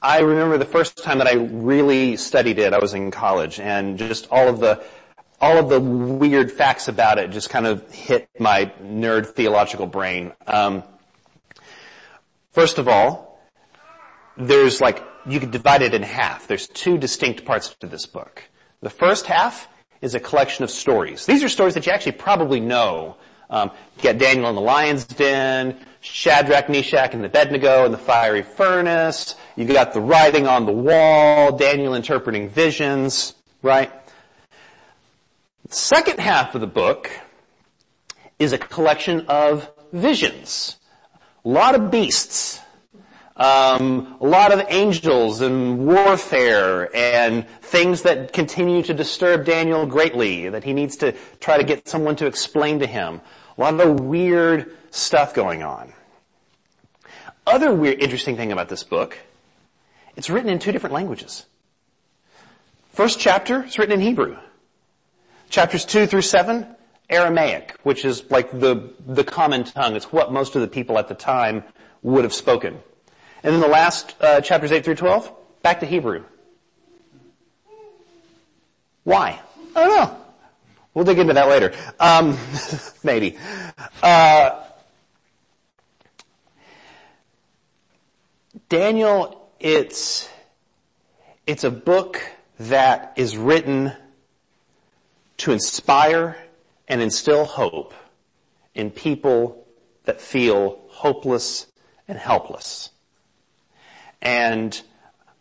I 0.06 0.20
remember 0.20 0.56
the 0.56 0.64
first 0.64 1.02
time 1.02 1.18
that 1.18 1.26
I 1.26 1.34
really 1.34 2.16
studied 2.16 2.58
it, 2.58 2.72
I 2.72 2.78
was 2.78 2.94
in 2.94 3.10
college, 3.10 3.58
and 3.58 3.98
just 3.98 4.28
all 4.30 4.48
of 4.48 4.60
the 4.60 4.82
all 5.40 5.58
of 5.58 5.68
the 5.68 5.80
weird 5.80 6.50
facts 6.50 6.88
about 6.88 7.18
it 7.18 7.30
just 7.30 7.50
kind 7.50 7.66
of 7.66 7.90
hit 7.92 8.28
my 8.38 8.72
nerd 8.82 9.26
theological 9.26 9.86
brain. 9.86 10.32
Um, 10.46 10.82
First 12.56 12.78
of 12.78 12.88
all, 12.88 13.38
there's 14.38 14.80
like, 14.80 15.04
you 15.26 15.40
could 15.40 15.50
divide 15.50 15.82
it 15.82 15.92
in 15.92 16.02
half. 16.02 16.46
There's 16.46 16.66
two 16.68 16.96
distinct 16.96 17.44
parts 17.44 17.76
to 17.80 17.86
this 17.86 18.06
book. 18.06 18.44
The 18.80 18.88
first 18.88 19.26
half 19.26 19.68
is 20.00 20.14
a 20.14 20.20
collection 20.20 20.64
of 20.64 20.70
stories. 20.70 21.26
These 21.26 21.44
are 21.44 21.50
stories 21.50 21.74
that 21.74 21.84
you 21.84 21.92
actually 21.92 22.12
probably 22.12 22.60
know. 22.60 23.18
Um, 23.50 23.72
you 23.98 24.04
got 24.04 24.16
Daniel 24.16 24.48
in 24.48 24.54
the 24.54 24.62
lion's 24.62 25.04
den, 25.04 25.78
Shadrach, 26.12 26.68
Meshach, 26.68 27.14
and 27.14 27.24
Abednego 27.24 27.84
in 27.84 27.92
the 27.92 27.98
fiery 27.98 28.42
furnace. 28.42 29.34
You've 29.56 29.68
got 29.68 29.92
the 29.92 30.00
writing 30.00 30.46
on 30.46 30.64
the 30.64 30.72
wall, 30.72 31.56
Daniel 31.56 31.94
interpreting 31.94 32.48
visions, 32.48 33.34
right? 33.62 33.90
The 35.68 35.74
second 35.74 36.20
half 36.20 36.54
of 36.54 36.60
the 36.60 36.66
book 36.66 37.10
is 38.38 38.52
a 38.52 38.58
collection 38.58 39.26
of 39.28 39.68
visions. 39.92 40.78
A 41.44 41.48
lot 41.48 41.74
of 41.74 41.90
beasts. 41.90 42.60
Um, 43.36 44.16
a 44.20 44.26
lot 44.26 44.52
of 44.52 44.64
angels 44.68 45.42
and 45.42 45.86
warfare 45.86 46.94
and 46.96 47.46
things 47.60 48.02
that 48.02 48.32
continue 48.32 48.82
to 48.84 48.94
disturb 48.94 49.44
Daniel 49.44 49.84
greatly 49.84 50.48
that 50.48 50.64
he 50.64 50.72
needs 50.72 50.96
to 50.98 51.12
try 51.40 51.58
to 51.58 51.64
get 51.64 51.86
someone 51.86 52.16
to 52.16 52.26
explain 52.26 52.78
to 52.78 52.86
him. 52.86 53.20
A 53.58 53.60
lot 53.60 53.78
of 53.80 54.00
weird 54.00 54.74
stuff 54.96 55.34
going 55.34 55.62
on. 55.62 55.92
Other 57.46 57.72
weird, 57.72 58.02
interesting 58.02 58.36
thing 58.36 58.52
about 58.52 58.68
this 58.68 58.82
book, 58.82 59.18
it's 60.16 60.28
written 60.30 60.50
in 60.50 60.58
two 60.58 60.72
different 60.72 60.94
languages. 60.94 61.46
First 62.92 63.20
chapter 63.20 63.64
is 63.64 63.78
written 63.78 63.94
in 63.94 64.00
Hebrew. 64.00 64.36
Chapters 65.50 65.84
two 65.84 66.06
through 66.06 66.22
seven, 66.22 66.66
Aramaic, 67.08 67.76
which 67.82 68.04
is 68.04 68.28
like 68.30 68.50
the, 68.50 68.90
the 69.06 69.22
common 69.22 69.64
tongue. 69.64 69.94
It's 69.94 70.10
what 70.10 70.32
most 70.32 70.56
of 70.56 70.62
the 70.62 70.68
people 70.68 70.98
at 70.98 71.08
the 71.08 71.14
time 71.14 71.62
would 72.02 72.24
have 72.24 72.34
spoken. 72.34 72.78
And 73.42 73.54
then 73.54 73.60
the 73.60 73.68
last 73.68 74.14
uh, 74.20 74.40
chapters 74.40 74.72
8 74.72 74.84
through 74.84 74.96
12, 74.96 75.32
back 75.62 75.80
to 75.80 75.86
Hebrew. 75.86 76.24
Why? 79.04 79.40
I 79.76 79.86
don't 79.86 79.96
know. 79.96 80.16
We'll 80.94 81.04
dig 81.04 81.18
into 81.18 81.34
that 81.34 81.48
later. 81.48 81.72
Um, 82.00 82.36
maybe. 83.04 83.36
Uh, 84.02 84.65
Daniel, 88.68 89.50
it's, 89.60 90.28
it's 91.46 91.64
a 91.64 91.70
book 91.70 92.22
that 92.58 93.12
is 93.16 93.36
written 93.36 93.92
to 95.38 95.52
inspire 95.52 96.36
and 96.88 97.02
instill 97.02 97.44
hope 97.44 97.92
in 98.74 98.90
people 98.90 99.66
that 100.04 100.20
feel 100.20 100.80
hopeless 100.88 101.66
and 102.08 102.16
helpless. 102.16 102.90
And 104.22 104.80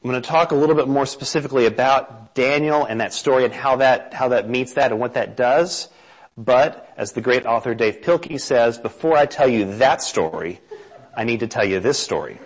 I'm 0.03 0.09
going 0.09 0.21
to 0.21 0.27
talk 0.27 0.51
a 0.51 0.55
little 0.55 0.75
bit 0.75 0.89
more 0.89 1.05
specifically 1.05 1.67
about 1.67 2.35
Daniel 2.35 2.83
and 2.83 2.99
that 2.99 3.13
story 3.13 3.45
and 3.45 3.53
how 3.53 3.77
that, 3.77 4.13
how 4.13 4.29
that 4.29 4.49
meets 4.49 4.73
that 4.73 4.91
and 4.91 4.99
what 4.99 5.13
that 5.13 5.37
does. 5.37 5.87
But 6.37 6.93
as 6.97 7.13
the 7.13 7.21
great 7.21 7.45
author 7.45 7.73
Dave 7.73 8.01
Pilkey 8.01 8.41
says, 8.41 8.77
before 8.77 9.15
I 9.15 9.25
tell 9.25 9.47
you 9.47 9.77
that 9.77 10.01
story, 10.01 10.59
I 11.15 11.23
need 11.23 11.39
to 11.39 11.47
tell 11.47 11.65
you 11.65 11.79
this 11.79 11.97
story. 11.97 12.39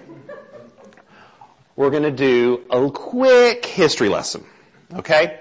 We're 1.79 1.91
going 1.91 2.03
to 2.03 2.11
do 2.11 2.65
a 2.69 2.91
quick 2.91 3.65
history 3.65 4.09
lesson. 4.09 4.43
Okay? 4.95 5.39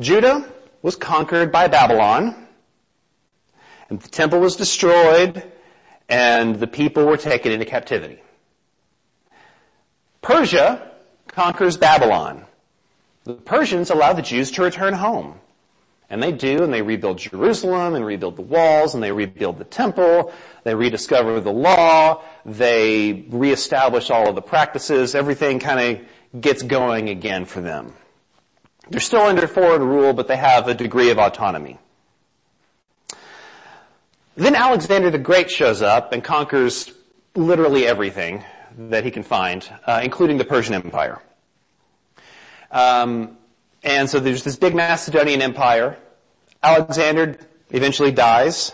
Judah 0.00 0.50
was 0.80 0.96
conquered 0.96 1.52
by 1.52 1.68
Babylon, 1.68 2.46
and 3.90 4.00
the 4.00 4.08
temple 4.08 4.40
was 4.40 4.56
destroyed, 4.56 5.42
and 6.08 6.56
the 6.56 6.66
people 6.66 7.04
were 7.04 7.18
taken 7.18 7.52
into 7.52 7.66
captivity. 7.66 8.22
Persia 10.22 10.92
conquers 11.26 11.76
Babylon. 11.76 12.46
The 13.24 13.34
Persians 13.34 13.90
allow 13.90 14.14
the 14.14 14.22
Jews 14.22 14.50
to 14.52 14.62
return 14.62 14.94
home. 14.94 15.38
And 16.10 16.22
they 16.22 16.32
do, 16.32 16.62
and 16.62 16.72
they 16.72 16.80
rebuild 16.80 17.18
Jerusalem, 17.18 17.94
and 17.94 18.04
rebuild 18.04 18.36
the 18.36 18.42
walls, 18.42 18.94
and 18.94 19.02
they 19.02 19.12
rebuild 19.12 19.58
the 19.58 19.64
temple, 19.64 20.32
they 20.64 20.74
rediscover 20.74 21.40
the 21.40 21.52
law, 21.52 22.22
they 22.46 23.26
reestablish 23.28 24.10
all 24.10 24.28
of 24.28 24.34
the 24.34 24.42
practices, 24.42 25.14
everything 25.14 25.58
kind 25.58 25.98
of 25.98 26.40
gets 26.40 26.62
going 26.62 27.10
again 27.10 27.44
for 27.44 27.60
them. 27.60 27.92
They're 28.88 29.00
still 29.00 29.22
under 29.22 29.46
foreign 29.46 29.82
rule, 29.82 30.14
but 30.14 30.28
they 30.28 30.36
have 30.36 30.66
a 30.66 30.74
degree 30.74 31.10
of 31.10 31.18
autonomy. 31.18 31.78
Then 34.34 34.54
Alexander 34.54 35.10
the 35.10 35.18
Great 35.18 35.50
shows 35.50 35.82
up 35.82 36.12
and 36.12 36.24
conquers 36.24 36.90
literally 37.34 37.86
everything 37.86 38.44
that 38.78 39.04
he 39.04 39.10
can 39.10 39.24
find, 39.24 39.68
uh, 39.86 40.00
including 40.02 40.38
the 40.38 40.44
Persian 40.44 40.74
Empire. 40.74 41.20
Um, 42.70 43.36
and 43.82 44.08
so 44.08 44.20
there's 44.20 44.44
this 44.44 44.56
big 44.56 44.74
Macedonian 44.74 45.42
empire. 45.42 45.96
Alexander 46.62 47.38
eventually 47.70 48.12
dies, 48.12 48.72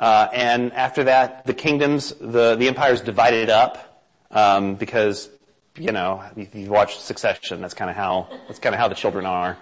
uh, 0.00 0.28
and 0.32 0.72
after 0.72 1.04
that, 1.04 1.44
the 1.46 1.54
kingdoms, 1.54 2.12
the 2.20 2.56
the 2.56 2.68
empire 2.68 2.92
is 2.92 3.00
divided 3.00 3.50
up 3.50 4.04
um, 4.30 4.74
because 4.74 5.30
you 5.76 5.92
know 5.92 6.22
if 6.36 6.54
you 6.54 6.70
watch 6.70 6.98
Succession, 6.98 7.60
that's 7.60 7.74
kind 7.74 7.90
of 7.90 7.96
how 7.96 8.28
that's 8.46 8.58
kind 8.58 8.74
of 8.74 8.80
how 8.80 8.88
the 8.88 8.94
children 8.94 9.26
are. 9.26 9.56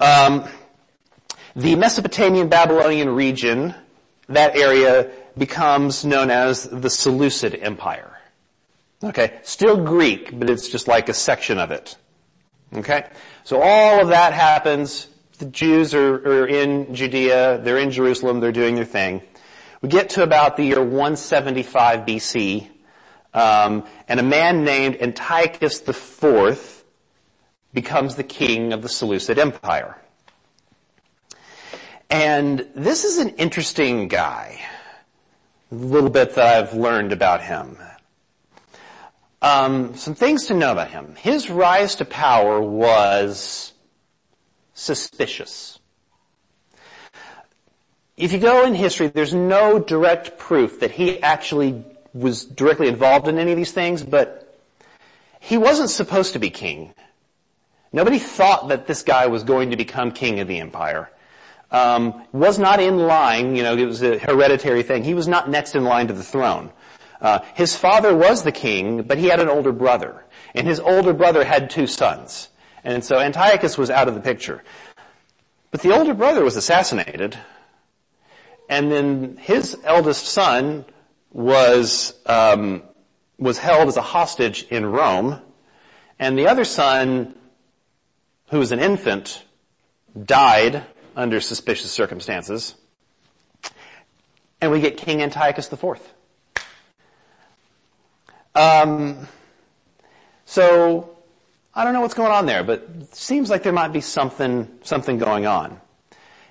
Um, 0.00 0.48
the 1.54 1.76
Mesopotamian 1.76 2.48
Babylonian 2.48 3.10
region, 3.10 3.74
that 4.28 4.56
area 4.56 5.10
becomes 5.36 6.04
known 6.04 6.30
as 6.30 6.64
the 6.64 6.88
Seleucid 6.88 7.54
Empire. 7.54 8.10
Okay, 9.04 9.40
still 9.42 9.76
Greek, 9.76 10.38
but 10.38 10.48
it's 10.48 10.68
just 10.68 10.88
like 10.88 11.08
a 11.08 11.14
section 11.14 11.58
of 11.58 11.70
it. 11.70 11.96
Okay, 12.74 13.06
so 13.44 13.60
all 13.60 14.00
of 14.00 14.08
that 14.08 14.32
happens. 14.32 15.08
The 15.38 15.44
Jews 15.44 15.94
are, 15.94 16.14
are 16.14 16.46
in 16.46 16.94
Judea, 16.94 17.60
they're 17.62 17.78
in 17.78 17.90
Jerusalem, 17.90 18.40
they're 18.40 18.50
doing 18.50 18.76
their 18.76 18.86
thing. 18.86 19.20
We 19.82 19.90
get 19.90 20.10
to 20.10 20.22
about 20.22 20.56
the 20.56 20.64
year 20.64 20.80
175 20.82 22.06
BC, 22.06 22.68
um, 23.34 23.84
and 24.08 24.20
a 24.20 24.22
man 24.22 24.64
named 24.64 24.96
Antiochus 25.02 25.86
IV 25.86 26.84
becomes 27.74 28.14
the 28.14 28.22
king 28.22 28.72
of 28.72 28.80
the 28.80 28.88
Seleucid 28.88 29.38
Empire. 29.38 29.98
And 32.08 32.66
this 32.74 33.04
is 33.04 33.18
an 33.18 33.30
interesting 33.30 34.08
guy. 34.08 34.60
A 35.70 35.74
little 35.74 36.10
bit 36.10 36.34
that 36.36 36.58
I've 36.58 36.74
learned 36.74 37.12
about 37.12 37.42
him. 37.42 37.76
Um, 39.42 39.96
some 39.96 40.14
things 40.14 40.46
to 40.46 40.54
know 40.54 40.70
about 40.70 40.92
him. 40.92 41.16
His 41.16 41.50
rise 41.50 41.96
to 41.96 42.04
power 42.04 42.60
was 42.60 43.72
suspicious. 44.72 45.80
If 48.16 48.32
you 48.32 48.38
go 48.38 48.64
in 48.64 48.74
history, 48.74 49.08
there's 49.08 49.34
no 49.34 49.80
direct 49.80 50.38
proof 50.38 50.78
that 50.78 50.92
he 50.92 51.20
actually 51.22 51.84
was 52.14 52.44
directly 52.44 52.86
involved 52.86 53.26
in 53.26 53.38
any 53.38 53.50
of 53.50 53.56
these 53.56 53.72
things, 53.72 54.04
but 54.04 54.60
he 55.40 55.58
wasn't 55.58 55.90
supposed 55.90 56.34
to 56.34 56.38
be 56.38 56.50
king. 56.50 56.94
Nobody 57.92 58.20
thought 58.20 58.68
that 58.68 58.86
this 58.86 59.02
guy 59.02 59.26
was 59.26 59.42
going 59.42 59.70
to 59.70 59.76
become 59.76 60.12
king 60.12 60.38
of 60.38 60.46
the 60.46 60.60
empire. 60.60 61.10
Um, 61.72 62.22
was 62.32 62.60
not 62.60 62.80
in 62.80 62.98
line, 62.98 63.56
you 63.56 63.64
know, 63.64 63.76
it 63.76 63.86
was 63.86 64.02
a 64.02 64.18
hereditary 64.18 64.84
thing. 64.84 65.02
He 65.02 65.14
was 65.14 65.26
not 65.26 65.50
next 65.50 65.74
in 65.74 65.82
line 65.82 66.06
to 66.08 66.12
the 66.12 66.22
throne. 66.22 66.70
Uh, 67.22 67.38
his 67.54 67.76
father 67.76 68.14
was 68.14 68.42
the 68.42 68.50
king, 68.50 69.02
but 69.02 69.16
he 69.16 69.26
had 69.26 69.38
an 69.38 69.48
older 69.48 69.70
brother, 69.70 70.24
and 70.56 70.66
his 70.66 70.80
older 70.80 71.12
brother 71.12 71.44
had 71.44 71.70
two 71.70 71.86
sons, 71.86 72.48
and 72.82 73.04
so 73.04 73.20
Antiochus 73.20 73.78
was 73.78 73.90
out 73.90 74.08
of 74.08 74.14
the 74.14 74.20
picture. 74.20 74.62
But 75.70 75.82
the 75.82 75.96
older 75.96 76.14
brother 76.14 76.42
was 76.42 76.56
assassinated, 76.56 77.38
and 78.68 78.90
then 78.90 79.36
his 79.36 79.78
eldest 79.84 80.26
son 80.26 80.84
was 81.30 82.12
um, 82.26 82.82
was 83.38 83.56
held 83.56 83.86
as 83.86 83.96
a 83.96 84.02
hostage 84.02 84.64
in 84.64 84.84
Rome, 84.84 85.40
and 86.18 86.36
the 86.36 86.48
other 86.48 86.64
son, 86.64 87.36
who 88.50 88.58
was 88.58 88.72
an 88.72 88.80
infant, 88.80 89.44
died 90.20 90.84
under 91.14 91.40
suspicious 91.40 91.92
circumstances, 91.92 92.74
and 94.60 94.72
we 94.72 94.80
get 94.80 94.96
King 94.96 95.22
Antiochus 95.22 95.72
IV. 95.72 96.00
Um, 98.54 99.28
so 100.44 101.16
I 101.74 101.84
don't 101.84 101.94
know 101.94 102.00
what's 102.00 102.14
going 102.14 102.32
on 102.32 102.46
there, 102.46 102.62
but 102.62 102.86
it 103.00 103.14
seems 103.14 103.48
like 103.48 103.62
there 103.62 103.72
might 103.72 103.92
be 103.92 104.00
something 104.00 104.68
something 104.82 105.18
going 105.18 105.46
on. 105.46 105.80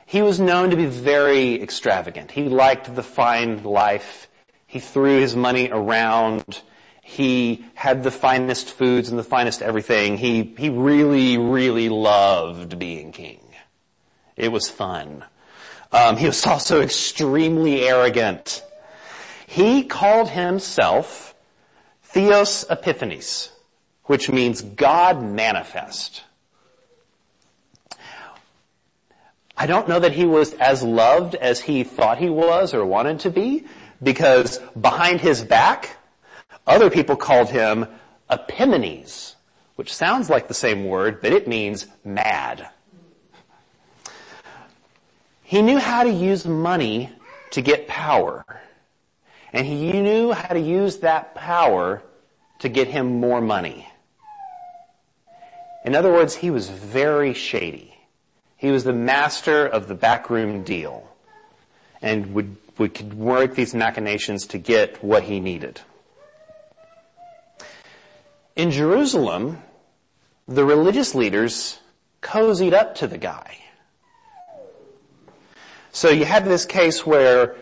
He 0.06 0.22
was 0.22 0.40
known 0.40 0.72
to 0.72 0.76
be 0.76 0.88
very 0.88 1.62
extravagant. 1.62 2.32
He 2.32 2.50
liked 2.50 2.94
the 2.94 3.04
fine 3.04 3.64
life. 3.64 4.28
He 4.68 4.80
threw 4.80 5.20
his 5.20 5.36
money 5.36 5.70
around. 5.72 6.62
He 7.02 7.66
had 7.76 8.04
the 8.04 8.12
finest 8.12 8.70
foods 8.72 9.10
and 9.10 9.18
the 9.18 9.24
finest 9.24 9.62
everything. 9.62 10.18
He, 10.18 10.44
he 10.58 10.70
really, 10.70 11.38
really 11.38 11.88
loved 11.88 12.78
being 12.78 13.12
king. 13.12 13.40
It 14.36 14.52
was 14.52 14.70
fun. 14.70 15.24
Um, 15.92 16.18
he 16.18 16.26
was 16.26 16.46
also 16.46 16.82
extremely 16.82 17.82
arrogant. 17.88 18.64
He 19.48 19.84
called 19.84 20.30
himself 20.30 21.31
Theos 22.12 22.66
Epiphanes, 22.70 23.52
which 24.04 24.30
means 24.30 24.62
God 24.62 25.24
manifest. 25.24 26.24
I 29.56 29.66
don't 29.66 29.88
know 29.88 30.00
that 30.00 30.12
he 30.12 30.26
was 30.26 30.54
as 30.56 30.84
loved 30.84 31.36
as 31.36 31.62
he 31.62 31.84
thought 31.86 32.18
he 32.18 32.30
was 32.30 32.74
or 32.74 32.86
wanted 32.86 33.22
to 33.22 33.30
be, 33.30 33.66
because 34.04 34.60
behind 34.80 35.22
his 35.22 35.42
back, 35.44 35.98
other 36.68 36.90
people 36.90 37.16
called 37.16 37.50
him 37.50 37.88
Epimanes, 38.30 39.36
which 39.76 39.94
sounds 39.94 40.30
like 40.30 40.50
the 40.50 40.54
same 40.54 40.86
word, 40.86 41.22
but 41.22 41.32
it 41.32 41.48
means 41.48 41.88
mad. 42.04 42.68
He 45.44 45.62
knew 45.62 45.80
how 45.80 46.04
to 46.04 46.10
use 46.10 46.46
money 46.46 47.10
to 47.52 47.62
get 47.62 47.88
power. 47.88 48.46
And 49.54 49.68
he 49.68 49.92
knew 50.02 50.32
how 50.32 50.54
to 50.54 50.60
use 50.60 50.98
that 50.98 51.36
power 51.36 52.02
to 52.60 52.70
get 52.70 52.88
him 52.88 53.20
more 53.20 53.42
money. 53.42 53.88
In 55.84 55.96
other 55.96 56.12
words, 56.12 56.36
he 56.36 56.52
was 56.52 56.70
very 56.70 57.34
shady. 57.34 57.98
He 58.56 58.70
was 58.70 58.84
the 58.84 58.94
master 58.94 59.66
of 59.66 59.88
the 59.88 59.96
backroom 59.96 60.64
deal 60.64 61.10
and 62.02 62.34
would, 62.34 62.56
would 62.78 63.14
work 63.14 63.56
these 63.56 63.74
machinations 63.74 64.48
to 64.48 64.58
get 64.58 65.04
what 65.04 65.24
he 65.24 65.40
needed. 65.40 65.82
In 68.56 68.70
Jerusalem, 68.70 69.62
the 70.48 70.64
religious 70.64 71.16
leaders 71.16 71.80
cozied 72.22 72.74
up 72.74 72.96
to 72.96 73.08
the 73.08 73.18
guy. 73.18 73.58
So 75.92 76.10
you 76.10 76.26
had 76.26 76.46
this 76.46 76.66
case 76.66 77.06
where 77.06 77.56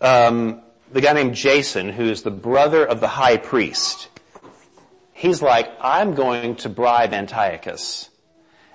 um, 0.00 0.60
the 0.92 1.00
guy 1.00 1.12
named 1.14 1.34
Jason, 1.34 1.88
who 1.88 2.04
is 2.04 2.22
the 2.22 2.30
brother 2.30 2.84
of 2.84 3.00
the 3.00 3.08
high 3.08 3.38
priest, 3.38 4.08
he's 5.12 5.40
like, 5.42 5.70
I'm 5.80 6.14
going 6.14 6.56
to 6.56 6.68
bribe 6.68 7.12
Antiochus 7.12 8.10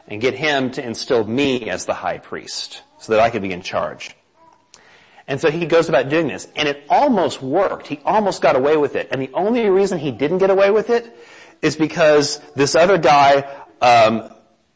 and 0.07 0.21
get 0.21 0.33
him 0.33 0.71
to 0.71 0.85
instill 0.85 1.23
me 1.23 1.69
as 1.69 1.85
the 1.85 1.93
high 1.93 2.17
priest. 2.17 2.81
so 2.99 3.13
that 3.13 3.21
I 3.21 3.29
could 3.29 3.41
be 3.41 3.53
in 3.53 3.61
charge. 3.61 4.15
And 5.27 5.39
so 5.39 5.51
he 5.51 5.65
goes 5.65 5.89
about 5.89 6.09
doing 6.09 6.27
this, 6.27 6.47
and 6.55 6.67
it 6.67 6.85
almost 6.89 7.41
worked. 7.41 7.87
He 7.87 7.99
almost 8.05 8.41
got 8.41 8.55
away 8.55 8.77
with 8.77 8.95
it. 8.95 9.09
And 9.11 9.21
the 9.21 9.29
only 9.33 9.69
reason 9.69 9.99
he 9.99 10.11
didn't 10.11 10.37
get 10.39 10.49
away 10.49 10.71
with 10.71 10.89
it 10.89 11.15
is 11.61 11.75
because 11.75 12.39
this 12.55 12.75
other 12.75 12.97
guy, 12.97 13.43
um, 13.81 14.29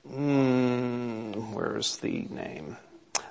mm, 0.08 1.54
where's 1.54 1.98
the 1.98 2.28
name? 2.30 2.78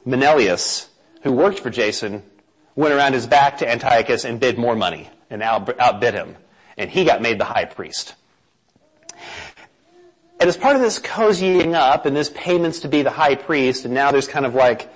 Menelaus, 0.05 0.89
who 1.23 1.33
worked 1.33 1.61
for 1.61 1.69
Jason, 1.69 2.23
went 2.81 2.95
around 2.95 3.13
his 3.13 3.27
back 3.27 3.59
to 3.59 3.71
Antiochus 3.71 4.25
and 4.25 4.41
bid 4.41 4.59
more 4.59 4.75
money 4.75 5.11
and 5.29 5.43
outbid 5.43 6.15
him. 6.15 6.35
And 6.79 6.91
he 6.91 7.05
got 7.05 7.21
made 7.21 7.39
the 7.39 7.45
high 7.45 7.67
priest. 7.67 8.15
And 10.41 10.49
as 10.49 10.57
part 10.57 10.75
of 10.75 10.81
this 10.81 10.99
cozying 10.99 11.75
up 11.75 12.07
and 12.07 12.17
this 12.17 12.31
payments 12.31 12.81
to 12.81 12.89
be 12.89 13.03
the 13.03 13.11
high 13.11 13.35
priest, 13.35 13.85
and 13.85 13.93
now 13.93 14.11
there's 14.11 14.27
kind 14.27 14.47
of 14.47 14.55
like 14.55 14.91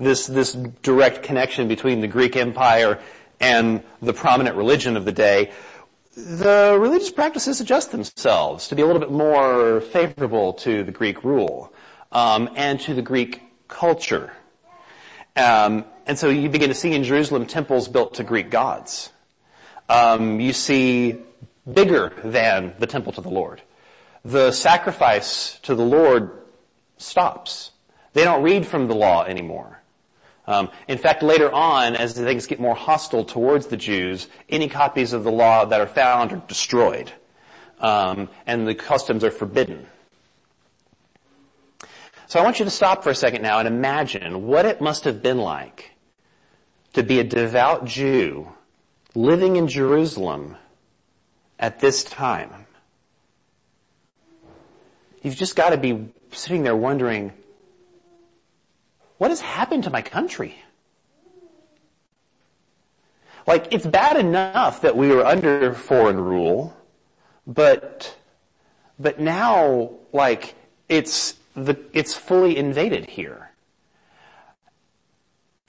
this, 0.00 0.26
this 0.26 0.52
direct 0.52 1.22
connection 1.22 1.68
between 1.68 2.00
the 2.00 2.08
Greek 2.08 2.34
Empire 2.34 2.98
and 3.38 3.84
the 4.02 4.12
prominent 4.12 4.56
religion 4.56 4.96
of 4.96 5.04
the 5.04 5.12
day, 5.12 5.52
the 6.16 6.76
religious 6.80 7.10
practices 7.10 7.60
adjust 7.60 7.92
themselves 7.92 8.66
to 8.66 8.74
be 8.74 8.82
a 8.82 8.86
little 8.86 9.00
bit 9.00 9.12
more 9.12 9.80
favorable 9.80 10.54
to 10.54 10.82
the 10.82 10.90
Greek 10.90 11.22
rule 11.22 11.72
um, 12.10 12.50
and 12.56 12.80
to 12.80 12.94
the 12.94 13.02
Greek 13.02 13.40
culture. 13.68 14.32
Um, 15.38 15.84
and 16.06 16.18
so 16.18 16.28
you 16.28 16.48
begin 16.48 16.68
to 16.68 16.74
see 16.74 16.92
in 16.92 17.04
Jerusalem 17.04 17.46
temples 17.46 17.88
built 17.88 18.14
to 18.14 18.24
Greek 18.24 18.50
gods. 18.50 19.10
Um, 19.88 20.40
you 20.40 20.52
see 20.52 21.18
bigger 21.70 22.12
than 22.24 22.74
the 22.78 22.86
temple 22.86 23.12
to 23.12 23.20
the 23.20 23.30
Lord 23.30 23.62
the 24.24 24.52
sacrifice 24.52 25.58
to 25.62 25.74
the 25.74 25.84
Lord 25.84 26.30
stops. 26.98 27.72
They 28.12 28.24
don't 28.24 28.42
read 28.42 28.66
from 28.66 28.88
the 28.88 28.94
law 28.94 29.24
anymore. 29.24 29.80
Um, 30.46 30.70
in 30.86 30.98
fact, 30.98 31.22
later 31.22 31.52
on, 31.52 31.94
as 31.94 32.14
things 32.14 32.46
get 32.46 32.58
more 32.58 32.74
hostile 32.74 33.24
towards 33.24 33.66
the 33.66 33.76
Jews, 33.76 34.28
any 34.48 34.68
copies 34.68 35.12
of 35.12 35.24
the 35.24 35.30
law 35.30 35.66
that 35.66 35.80
are 35.80 35.86
found 35.86 36.32
are 36.32 36.42
destroyed, 36.48 37.12
um, 37.80 38.28
and 38.46 38.66
the 38.66 38.74
customs 38.74 39.24
are 39.24 39.30
forbidden. 39.30 39.86
So 42.28 42.38
I 42.38 42.42
want 42.42 42.58
you 42.58 42.66
to 42.66 42.70
stop 42.70 43.02
for 43.02 43.08
a 43.08 43.14
second 43.14 43.40
now 43.40 43.58
and 43.58 43.66
imagine 43.66 44.46
what 44.46 44.66
it 44.66 44.82
must 44.82 45.04
have 45.04 45.22
been 45.22 45.38
like 45.38 45.92
to 46.92 47.02
be 47.02 47.20
a 47.20 47.24
devout 47.24 47.86
Jew 47.86 48.52
living 49.14 49.56
in 49.56 49.66
Jerusalem 49.66 50.58
at 51.58 51.80
this 51.80 52.04
time. 52.04 52.66
You've 55.22 55.36
just 55.36 55.56
got 55.56 55.70
to 55.70 55.78
be 55.78 56.10
sitting 56.30 56.64
there 56.64 56.76
wondering, 56.76 57.32
what 59.16 59.30
has 59.30 59.40
happened 59.40 59.84
to 59.84 59.90
my 59.90 60.02
country? 60.02 60.54
Like, 63.46 63.68
it's 63.70 63.86
bad 63.86 64.18
enough 64.18 64.82
that 64.82 64.98
we 64.98 65.08
were 65.08 65.24
under 65.24 65.72
foreign 65.72 66.20
rule, 66.20 66.76
but, 67.46 68.14
but 68.98 69.18
now, 69.18 69.92
like, 70.12 70.54
it's 70.90 71.37
the, 71.64 71.78
it's 71.92 72.14
fully 72.14 72.56
invaded 72.56 73.06
here. 73.06 73.50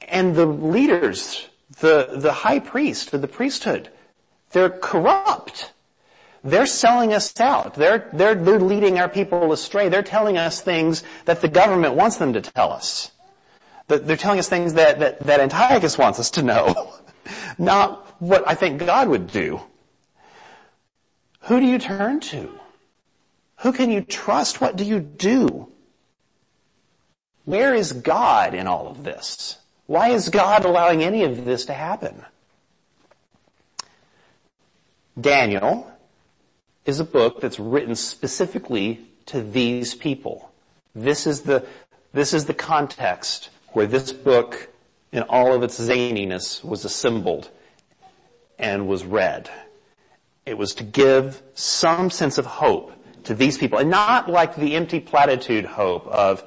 And 0.08 0.36
the 0.36 0.46
leaders, 0.46 1.50
the, 1.80 2.10
the 2.16 2.32
high 2.32 2.60
priest, 2.60 3.12
the 3.12 3.28
priesthood, 3.28 3.90
they're 4.52 4.70
corrupt. 4.70 5.74
They're 6.44 6.66
selling 6.66 7.14
us 7.14 7.40
out. 7.40 7.76
They're, 7.76 8.10
they're, 8.14 8.36
they're 8.36 8.60
leading 8.60 8.98
our 9.00 9.10
people 9.10 9.52
astray. 9.52 9.90
They're 9.90 10.04
telling 10.04 10.38
us 10.38 10.62
things 10.62 11.04
that 11.26 11.42
the 11.42 11.48
government 11.48 11.96
wants 11.96 12.18
them 12.18 12.34
to 12.34 12.42
tell 12.42 12.72
us. 12.72 13.12
They're 13.88 14.18
telling 14.18 14.40
us 14.40 14.48
things 14.48 14.74
that, 14.76 15.00
that, 15.00 15.20
that 15.22 15.40
Antiochus 15.40 15.98
wants 15.98 16.20
us 16.20 16.32
to 16.32 16.44
know. 16.44 16.94
Not 17.58 18.22
what 18.22 18.48
I 18.48 18.56
think 18.56 18.86
God 18.86 19.10
would 19.10 19.28
do. 19.28 19.62
Who 21.42 21.60
do 21.60 21.66
you 21.66 21.80
turn 21.80 22.20
to? 22.22 22.60
Who 23.58 23.74
can 23.74 23.90
you 23.90 24.02
trust? 24.02 24.62
What 24.62 24.76
do 24.76 24.86
you 24.86 25.00
do? 25.00 25.72
Where 27.50 27.74
is 27.74 27.94
God 27.94 28.54
in 28.54 28.68
all 28.68 28.88
of 28.88 29.04
this? 29.04 29.58
Why 29.88 30.10
is 30.10 30.30
God 30.30 30.66
allowing 30.66 31.02
any 31.02 31.24
of 31.24 31.46
this 31.46 31.66
to 31.66 31.74
happen? 31.74 32.24
Daniel 35.20 35.92
is 36.86 37.00
a 37.00 37.04
book 37.04 37.42
that's 37.42 37.60
written 37.60 37.96
specifically 37.96 39.00
to 39.26 39.42
these 39.42 39.96
people. 39.96 40.52
This 40.94 41.26
is 41.26 41.42
the, 41.42 41.66
this 42.14 42.36
is 42.36 42.46
the 42.46 42.54
context 42.54 43.50
where 43.70 43.88
this 43.88 44.14
book 44.14 44.70
in 45.12 45.24
all 45.24 45.52
of 45.52 45.64
its 45.64 45.80
zaniness 45.80 46.64
was 46.64 46.86
assembled 46.86 47.50
and 48.60 48.88
was 48.88 49.04
read. 49.04 49.50
It 50.46 50.56
was 50.56 50.76
to 50.76 50.84
give 50.84 51.42
some 51.56 52.12
sense 52.12 52.38
of 52.38 52.46
hope 52.46 52.94
to 53.24 53.34
these 53.34 53.58
people 53.58 53.80
and 53.80 53.90
not 53.90 54.30
like 54.30 54.56
the 54.56 54.76
empty 54.76 55.00
platitude 55.00 55.66
hope 55.66 56.06
of 56.06 56.44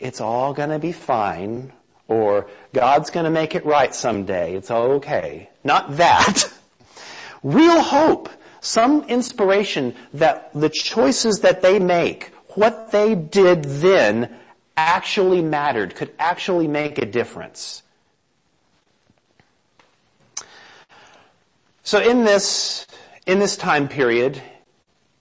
it's 0.00 0.20
all 0.20 0.52
gonna 0.54 0.78
be 0.78 0.92
fine 0.92 1.72
or 2.06 2.48
God's 2.72 3.10
gonna 3.10 3.30
make 3.30 3.54
it 3.54 3.64
right 3.66 3.94
someday. 3.94 4.54
It's 4.54 4.70
okay. 4.70 5.50
Not 5.64 5.96
that. 5.96 6.52
Real 7.42 7.80
hope 7.80 8.28
some 8.60 9.04
inspiration 9.04 9.94
that 10.14 10.50
the 10.54 10.68
choices 10.68 11.40
that 11.40 11.62
they 11.62 11.78
make, 11.78 12.32
what 12.54 12.90
they 12.90 13.14
did 13.14 13.64
then 13.64 14.34
actually 14.76 15.42
mattered, 15.42 15.94
could 15.94 16.12
actually 16.18 16.66
make 16.66 16.98
a 16.98 17.06
difference. 17.06 17.82
So 21.82 22.00
in 22.00 22.24
this, 22.24 22.86
in 23.26 23.38
this 23.38 23.56
time 23.56 23.88
period, 23.88 24.42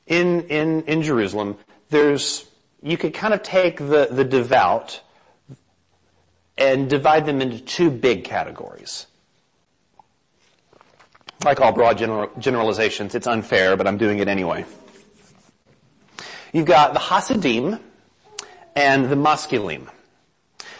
in, 0.05 0.41
in, 0.47 0.83
in 0.83 1.01
Jerusalem, 1.01 1.57
there's, 1.89 2.46
you 2.87 2.97
could 2.97 3.13
kind 3.13 3.33
of 3.33 3.43
take 3.43 3.77
the, 3.77 4.07
the 4.09 4.23
devout 4.23 5.01
and 6.57 6.89
divide 6.89 7.25
them 7.25 7.41
into 7.41 7.59
two 7.59 7.91
big 7.91 8.23
categories. 8.23 9.07
Like 11.43 11.59
all 11.59 11.73
broad 11.73 11.97
general, 11.97 12.31
generalizations, 12.39 13.13
it's 13.13 13.27
unfair, 13.27 13.75
but 13.75 13.87
I'm 13.87 13.97
doing 13.97 14.19
it 14.19 14.29
anyway. 14.29 14.65
You've 16.53 16.65
got 16.65 16.93
the 16.93 16.99
Hasidim 16.99 17.77
and 18.75 19.09
the 19.09 19.15
Maskilim. 19.15 19.89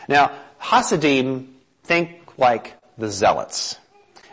Now, 0.07 0.31
Hasidim, 0.59 1.55
think 1.83 2.21
like 2.37 2.73
the 2.97 3.09
Zealots. 3.09 3.77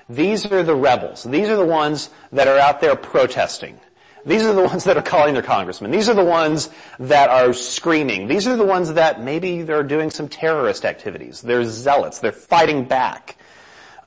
These 0.08 0.46
are 0.46 0.62
the 0.62 0.76
rebels. 0.76 1.24
These 1.24 1.48
are 1.48 1.56
the 1.56 1.66
ones 1.66 2.10
that 2.32 2.46
are 2.46 2.58
out 2.58 2.80
there 2.80 2.94
protesting. 2.94 3.80
These 4.26 4.44
are 4.44 4.54
the 4.54 4.62
ones 4.62 4.84
that 4.84 4.96
are 4.96 5.02
calling 5.02 5.34
their 5.34 5.42
congressmen. 5.42 5.90
These 5.90 6.08
are 6.08 6.14
the 6.14 6.24
ones 6.24 6.70
that 6.98 7.28
are 7.28 7.52
screaming. 7.52 8.26
These 8.26 8.46
are 8.46 8.56
the 8.56 8.64
ones 8.64 8.94
that 8.94 9.22
maybe 9.22 9.62
they're 9.62 9.82
doing 9.82 10.10
some 10.10 10.28
terrorist 10.28 10.84
activities. 10.84 11.42
They're 11.42 11.64
zealots. 11.64 12.20
They're 12.20 12.32
fighting 12.32 12.84
back. 12.84 13.36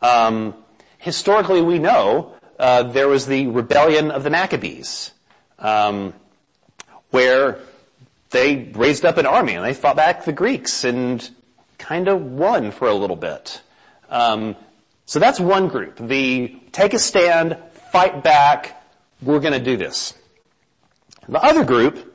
Um, 0.02 0.56
historically 0.98 1.62
we 1.62 1.80
know 1.80 2.34
uh, 2.60 2.84
there 2.84 3.08
was 3.08 3.28
the 3.28 3.48
rebellion 3.48 4.12
of 4.12 4.24
the 4.24 4.30
Maccabees, 4.30 5.12
um, 5.60 6.14
where 7.12 7.60
they 8.32 8.72
raised 8.74 9.06
up 9.06 9.18
an 9.18 9.26
army 9.26 9.54
and 9.54 9.64
they 9.64 9.74
fought 9.74 9.96
back 9.96 10.26
the 10.26 10.34
Greeks 10.34 10.84
and 10.84 11.30
kind 11.78 12.08
of 12.08 12.22
won 12.22 12.72
for 12.72 12.88
a 12.88 12.94
little 12.94 13.16
bit. 13.16 13.62
Um, 14.10 14.56
so 15.06 15.20
that's 15.20 15.40
one 15.40 15.68
group. 15.68 15.98
The 15.98 16.60
take 16.72 16.94
a 16.94 17.00
stand, 17.00 17.58
fight 17.92 18.24
back, 18.24 18.77
we're 19.22 19.40
going 19.40 19.54
to 19.54 19.64
do 19.64 19.78
this. 19.78 20.14
The 21.28 21.42
other 21.42 21.64
group, 21.64 22.14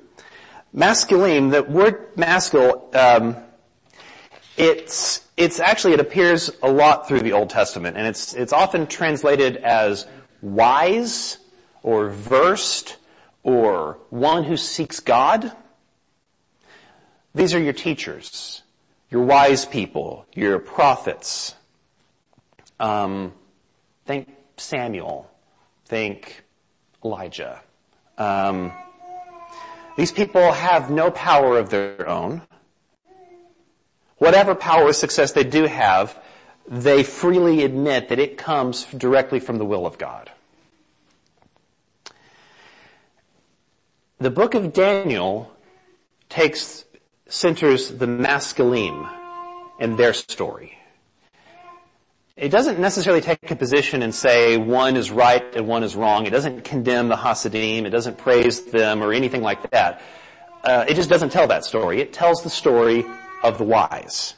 maskilim, 0.75 1.51
the 1.51 1.63
word 1.63 2.15
maskilim, 2.17 2.95
um, 2.95 3.37
it's 4.57 5.23
it's 5.37 5.61
actually, 5.61 5.95
it 5.95 6.01
appears 6.01 6.51
a 6.63 6.71
lot 6.71 7.09
through 7.09 7.21
the 7.21 7.33
Old 7.33 7.51
Testament, 7.51 7.97
and 7.97 8.07
it's, 8.07 8.35
it's 8.35 8.53
often 8.53 8.87
translated 8.87 9.57
as 9.57 10.07
wise, 10.41 11.39
or 11.83 12.11
versed, 12.11 12.97
or 13.43 13.99
one 14.11 14.45
who 14.45 14.57
seeks 14.57 15.01
God. 15.01 15.51
These 17.35 17.55
are 17.55 17.61
your 17.61 17.73
teachers, 17.73 18.63
your 19.11 19.23
wise 19.23 19.65
people, 19.65 20.27
your 20.35 20.59
prophets. 20.59 21.55
Um, 22.79 23.33
think 24.07 24.29
Samuel. 24.59 25.31
Think 25.87 26.45
Elijah. 27.05 27.61
Um, 28.19 28.73
these 29.97 30.13
people 30.13 30.53
have 30.53 30.91
no 30.91 31.11
power 31.11 31.59
of 31.59 31.71
their 31.71 32.09
own 32.09 32.43
whatever 34.23 34.55
power 34.55 34.85
or 34.85 34.93
success 34.93 35.33
they 35.33 35.43
do 35.43 35.67
have, 35.67 36.17
they 36.69 37.03
freely 37.03 37.65
admit 37.65 38.09
that 38.09 38.21
it 38.21 38.39
comes 38.39 38.85
directly 38.85 39.41
from 39.41 39.59
the 39.59 39.65
will 39.65 39.85
of 39.85 39.99
God. 39.99 40.31
The 44.19 44.31
book 44.31 44.55
of 44.55 44.73
Daniel 44.73 45.51
takes, 46.29 46.85
centers 47.27 47.89
the 47.89 48.07
maskilim 48.07 49.13
and 49.81 49.99
their 49.99 50.13
story. 50.13 50.79
It 52.37 52.49
doesn't 52.49 52.79
necessarily 52.79 53.21
take 53.21 53.51
a 53.51 53.57
position 53.57 54.03
and 54.03 54.15
say 54.15 54.57
one 54.57 54.97
is 54.97 55.11
right 55.11 55.45
and 55.55 55.67
one 55.69 55.83
is 55.83 55.95
wrong. 55.95 56.25
It 56.27 56.31
doesn't 56.31 56.65
condemn 56.65 57.09
the 57.09 57.17
Hasidim. 57.17 57.85
It 57.85 57.91
doesn't 57.91 58.17
praise 58.17 58.65
them 58.65 59.03
or 59.03 59.13
anything 59.13 59.43
like 59.43 59.71
that. 59.71 60.01
Uh, 60.65 60.87
it 60.89 60.95
just 60.95 61.11
doesn't 61.11 61.31
tell 61.31 61.47
that 61.49 61.65
story. 61.65 62.01
It 62.01 62.13
tells 62.13 62.43
the 62.43 62.49
story 62.49 63.05
of 63.43 63.59
the 63.59 63.65
wise. 63.65 64.35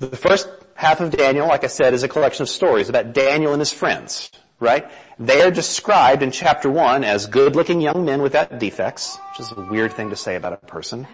The 0.00 0.16
first 0.16 0.48
half 0.74 1.00
of 1.00 1.12
Daniel, 1.12 1.46
like 1.46 1.64
I 1.64 1.68
said, 1.68 1.94
is 1.94 2.02
a 2.02 2.08
collection 2.08 2.42
of 2.42 2.48
stories 2.50 2.90
about 2.90 3.14
Daniel 3.14 3.52
and 3.52 3.60
his 3.60 3.72
friends, 3.72 4.30
right? 4.60 4.90
They 5.18 5.40
are 5.40 5.50
described 5.50 6.22
in 6.22 6.30
chapter 6.30 6.68
one 6.68 7.04
as 7.04 7.26
good-looking 7.26 7.80
young 7.80 8.04
men 8.04 8.20
without 8.20 8.58
defects, 8.58 9.16
which 9.30 9.40
is 9.40 9.52
a 9.56 9.60
weird 9.62 9.92
thing 9.92 10.10
to 10.10 10.16
say 10.16 10.34
about 10.34 10.52
a 10.52 10.56
person, 10.66 11.06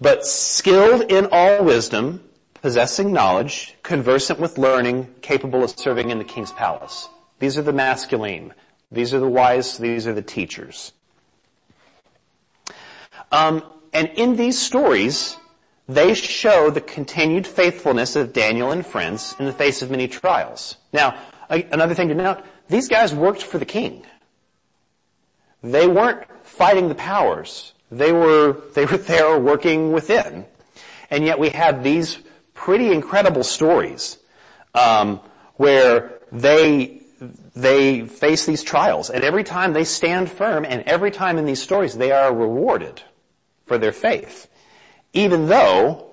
but 0.00 0.26
skilled 0.26 1.12
in 1.12 1.28
all 1.30 1.62
wisdom, 1.62 2.25
possessing 2.66 3.12
knowledge, 3.12 3.76
conversant 3.84 4.40
with 4.40 4.58
learning, 4.58 5.08
capable 5.22 5.62
of 5.62 5.70
serving 5.70 6.10
in 6.10 6.18
the 6.18 6.24
king's 6.24 6.50
palace. 6.50 7.08
These 7.38 7.56
are 7.56 7.62
the 7.62 7.70
maskilim. 7.70 8.50
These 8.90 9.14
are 9.14 9.20
the 9.20 9.28
wise. 9.28 9.78
These 9.78 10.08
are 10.08 10.12
the 10.12 10.20
teachers. 10.20 10.92
Um, 13.30 13.62
and 13.92 14.08
in 14.16 14.34
these 14.34 14.58
stories, 14.58 15.36
they 15.88 16.12
show 16.14 16.70
the 16.70 16.80
continued 16.80 17.46
faithfulness 17.46 18.16
of 18.16 18.32
Daniel 18.32 18.72
and 18.72 18.84
friends 18.84 19.36
in 19.38 19.44
the 19.44 19.52
face 19.52 19.80
of 19.80 19.92
many 19.92 20.08
trials. 20.08 20.76
Now, 20.92 21.16
another 21.48 21.94
thing 21.94 22.08
to 22.08 22.16
note, 22.16 22.42
these 22.68 22.88
guys 22.88 23.14
worked 23.14 23.44
for 23.44 23.58
the 23.58 23.64
king. 23.64 24.04
They 25.62 25.86
weren't 25.86 26.26
fighting 26.42 26.88
the 26.88 26.96
powers. 26.96 27.74
They 27.92 28.10
were, 28.10 28.56
they 28.74 28.86
were 28.86 28.96
there 29.12 29.38
working 29.38 29.92
within. 29.92 30.46
And 31.10 31.24
yet 31.24 31.38
we 31.38 31.50
have 31.50 31.84
these 31.84 32.18
pretty 32.56 32.90
incredible 32.90 33.44
stories, 33.44 34.18
um, 34.74 35.20
where 35.54 36.18
they, 36.32 37.02
they 37.54 38.06
face 38.06 38.44
these 38.44 38.64
trials. 38.64 39.10
And 39.10 39.22
every 39.22 39.44
time 39.44 39.72
they 39.72 39.84
stand 39.84 40.28
firm 40.28 40.64
and 40.64 40.82
every 40.82 41.12
time 41.12 41.38
in 41.38 41.44
these 41.44 41.62
stories 41.62 41.94
they 41.94 42.10
are 42.10 42.34
rewarded 42.34 43.02
for 43.66 43.78
their 43.78 43.92
faith 43.92 44.48
even 45.16 45.46
though 45.46 46.12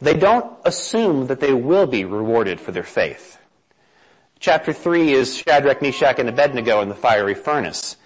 they 0.00 0.14
don't 0.14 0.56
assume 0.64 1.26
that 1.26 1.40
they 1.40 1.52
will 1.52 1.86
be 1.86 2.04
rewarded 2.04 2.58
for 2.58 2.72
their 2.72 2.82
faith. 2.82 3.38
Chapter 4.38 4.72
3 4.72 5.12
is 5.12 5.36
Shadrach, 5.36 5.82
Meshach, 5.82 6.18
and 6.18 6.28
Abednego 6.28 6.80
in 6.80 6.88
the 6.88 6.94
fiery 6.94 7.34
furnace. 7.34 7.98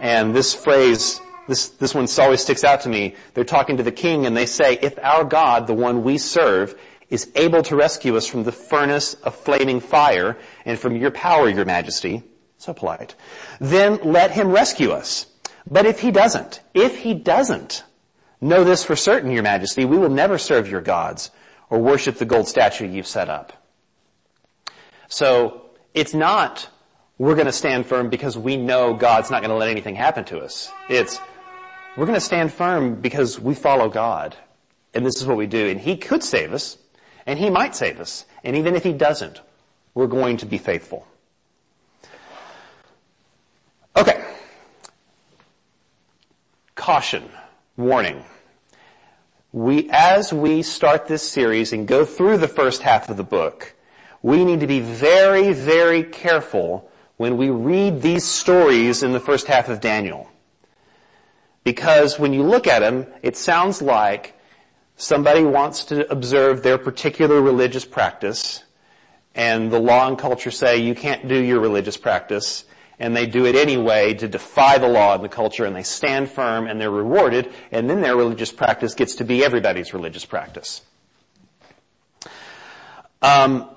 And 0.00 0.34
this 0.34 0.54
phrase, 0.54 1.20
this, 1.46 1.68
this 1.68 1.94
one 1.94 2.08
always 2.18 2.40
sticks 2.40 2.64
out 2.64 2.80
to 2.82 2.88
me. 2.88 3.14
They're 3.34 3.44
talking 3.44 3.76
to 3.76 3.82
the 3.82 3.92
king 3.92 4.24
and 4.24 4.34
they 4.34 4.46
say, 4.46 4.78
if 4.80 4.98
our 5.00 5.24
God, 5.24 5.66
the 5.66 5.74
one 5.74 6.02
we 6.02 6.16
serve, 6.16 6.80
is 7.12 7.30
able 7.36 7.62
to 7.62 7.76
rescue 7.76 8.16
us 8.16 8.26
from 8.26 8.42
the 8.42 8.52
furnace 8.52 9.14
of 9.14 9.36
flaming 9.36 9.80
fire 9.80 10.36
and 10.64 10.78
from 10.78 10.96
your 10.96 11.10
power, 11.10 11.48
your 11.48 11.64
majesty, 11.64 12.22
so 12.58 12.74
polite, 12.74 13.14
then 13.60 13.98
let 14.02 14.32
him 14.32 14.50
rescue 14.50 14.90
us. 14.90 15.26
But 15.70 15.86
if 15.86 16.00
he 16.00 16.10
doesn't, 16.10 16.60
if 16.74 16.98
he 16.98 17.14
doesn't, 17.14 17.84
Know 18.42 18.64
this 18.64 18.82
for 18.82 18.96
certain, 18.96 19.30
your 19.30 19.44
majesty, 19.44 19.84
we 19.84 19.96
will 19.96 20.08
never 20.08 20.36
serve 20.36 20.68
your 20.68 20.80
gods 20.80 21.30
or 21.70 21.78
worship 21.78 22.16
the 22.16 22.24
gold 22.24 22.48
statue 22.48 22.88
you've 22.88 23.06
set 23.06 23.28
up. 23.28 23.52
So, 25.06 25.66
it's 25.94 26.12
not, 26.12 26.68
we're 27.18 27.36
gonna 27.36 27.52
stand 27.52 27.86
firm 27.86 28.10
because 28.10 28.36
we 28.36 28.56
know 28.56 28.94
God's 28.94 29.30
not 29.30 29.42
gonna 29.42 29.54
let 29.54 29.68
anything 29.68 29.94
happen 29.94 30.24
to 30.24 30.40
us. 30.40 30.72
It's, 30.90 31.20
we're 31.96 32.06
gonna 32.06 32.18
stand 32.18 32.52
firm 32.52 32.96
because 32.96 33.38
we 33.38 33.54
follow 33.54 33.88
God. 33.88 34.36
And 34.92 35.06
this 35.06 35.18
is 35.18 35.24
what 35.24 35.36
we 35.36 35.46
do. 35.46 35.68
And 35.68 35.78
He 35.78 35.96
could 35.96 36.24
save 36.24 36.52
us, 36.52 36.78
and 37.26 37.38
He 37.38 37.50
might 37.50 37.74
save 37.74 38.00
us. 38.00 38.24
And 38.44 38.56
even 38.56 38.74
if 38.74 38.84
He 38.84 38.92
doesn't, 38.92 39.40
we're 39.94 40.06
going 40.06 40.38
to 40.38 40.46
be 40.46 40.58
faithful. 40.58 41.06
Okay. 43.96 44.24
Caution. 46.74 47.28
Warning 47.76 48.22
we, 49.52 49.90
as 49.90 50.32
we 50.32 50.62
start 50.62 51.06
this 51.06 51.28
series 51.28 51.72
and 51.72 51.86
go 51.86 52.04
through 52.04 52.38
the 52.38 52.48
first 52.48 52.82
half 52.82 53.10
of 53.10 53.18
the 53.18 53.24
book, 53.24 53.74
we 54.22 54.44
need 54.44 54.60
to 54.60 54.66
be 54.66 54.80
very, 54.80 55.52
very 55.52 56.02
careful 56.02 56.90
when 57.18 57.36
we 57.36 57.50
read 57.50 58.00
these 58.00 58.24
stories 58.24 59.02
in 59.02 59.12
the 59.12 59.20
first 59.20 59.46
half 59.46 59.68
of 59.68 59.80
Daniel. 59.80 60.28
Because 61.64 62.18
when 62.18 62.32
you 62.32 62.42
look 62.42 62.66
at 62.66 62.80
them, 62.80 63.06
it 63.22 63.36
sounds 63.36 63.82
like 63.82 64.34
somebody 65.02 65.42
wants 65.42 65.84
to 65.86 66.10
observe 66.12 66.62
their 66.62 66.78
particular 66.78 67.42
religious 67.42 67.84
practice, 67.84 68.62
and 69.34 69.72
the 69.72 69.80
law 69.80 70.06
and 70.06 70.16
culture 70.16 70.52
say 70.52 70.78
you 70.78 70.94
can't 70.94 71.26
do 71.26 71.34
your 71.34 71.58
religious 71.58 71.96
practice, 71.96 72.64
and 73.00 73.16
they 73.16 73.26
do 73.26 73.44
it 73.44 73.56
anyway 73.56 74.14
to 74.14 74.28
defy 74.28 74.78
the 74.78 74.86
law 74.86 75.14
and 75.14 75.24
the 75.24 75.28
culture 75.28 75.64
and 75.64 75.74
they 75.74 75.82
stand 75.82 76.30
firm 76.30 76.68
and 76.68 76.80
they're 76.80 76.90
rewarded 76.90 77.52
and 77.72 77.90
then 77.90 78.00
their 78.00 78.14
religious 78.14 78.52
practice 78.52 78.94
gets 78.94 79.16
to 79.16 79.24
be 79.24 79.44
everybody's 79.44 79.92
religious 79.92 80.24
practice. 80.24 80.82
Um, 83.22 83.68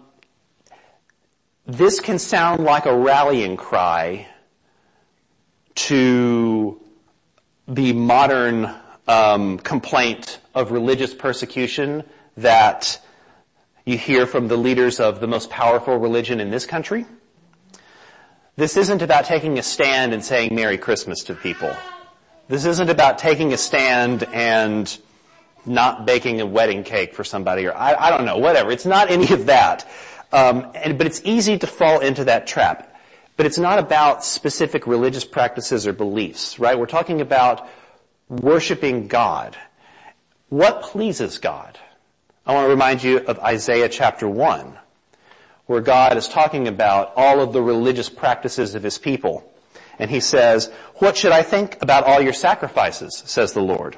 this 1.65 1.99
can 1.99 2.19
sound 2.19 2.63
like 2.63 2.85
a 2.85 2.95
rallying 2.95 3.57
cry 3.57 4.27
to 5.73 6.79
the 7.67 7.93
modern 7.93 8.75
um, 9.07 9.57
complaint 9.59 10.39
of 10.53 10.71
religious 10.71 11.13
persecution 11.13 12.03
that 12.37 12.99
you 13.85 13.97
hear 13.97 14.25
from 14.25 14.47
the 14.47 14.57
leaders 14.57 14.99
of 14.99 15.19
the 15.19 15.27
most 15.27 15.49
powerful 15.49 15.97
religion 15.97 16.39
in 16.39 16.49
this 16.49 16.65
country. 16.65 17.05
This 18.55 18.77
isn't 18.77 19.01
about 19.01 19.25
taking 19.25 19.59
a 19.59 19.63
stand 19.63 20.13
and 20.13 20.23
saying 20.23 20.55
Merry 20.55 20.77
Christmas 20.77 21.23
to 21.25 21.35
people. 21.35 21.71
This 22.47 22.65
isn't 22.65 22.89
about 22.89 23.17
taking 23.17 23.53
a 23.53 23.57
stand 23.57 24.23
and 24.23 24.97
not 25.65 26.05
baking 26.05 26.41
a 26.41 26.45
wedding 26.45 26.83
cake 26.83 27.13
for 27.13 27.23
somebody 27.23 27.65
or 27.65 27.75
I, 27.75 27.95
I 27.95 28.09
don't 28.11 28.25
know, 28.25 28.37
whatever. 28.37 28.71
It's 28.71 28.85
not 28.85 29.09
any 29.09 29.31
of 29.33 29.47
that. 29.47 29.87
Um, 30.31 30.71
and, 30.75 30.97
but 30.97 31.07
it's 31.07 31.21
easy 31.23 31.57
to 31.57 31.67
fall 31.67 31.99
into 31.99 32.25
that 32.25 32.47
trap. 32.47 32.95
But 33.37 33.45
it's 33.45 33.57
not 33.57 33.79
about 33.79 34.23
specific 34.23 34.87
religious 34.87 35.25
practices 35.25 35.85
or 35.85 35.93
beliefs, 35.93 36.57
right? 36.57 36.77
We're 36.79 36.85
talking 36.85 37.19
about 37.19 37.67
worshiping 38.29 39.07
God. 39.07 39.57
What 40.49 40.83
pleases 40.83 41.37
God? 41.37 41.79
I 42.45 42.53
want 42.53 42.65
to 42.65 42.69
remind 42.69 43.03
you 43.03 43.19
of 43.19 43.39
Isaiah 43.39 43.89
chapter 43.89 44.27
1 44.27 44.77
where 45.65 45.81
God 45.81 46.15
is 46.15 46.27
talking 46.27 46.67
about 46.67 47.13
all 47.15 47.41
of 47.41 47.53
the 47.53 47.61
religious 47.61 48.09
practices 48.09 48.75
of 48.75 48.83
his 48.83 48.97
people. 48.97 49.51
And 49.97 50.11
he 50.11 50.19
says, 50.19 50.71
what 50.95 51.17
should 51.17 51.31
I 51.31 51.41
think 51.41 51.81
about 51.81 52.03
all 52.03 52.21
your 52.21 52.33
sacrifices, 52.33 53.23
says 53.25 53.53
the 53.53 53.61
Lord. 53.61 53.97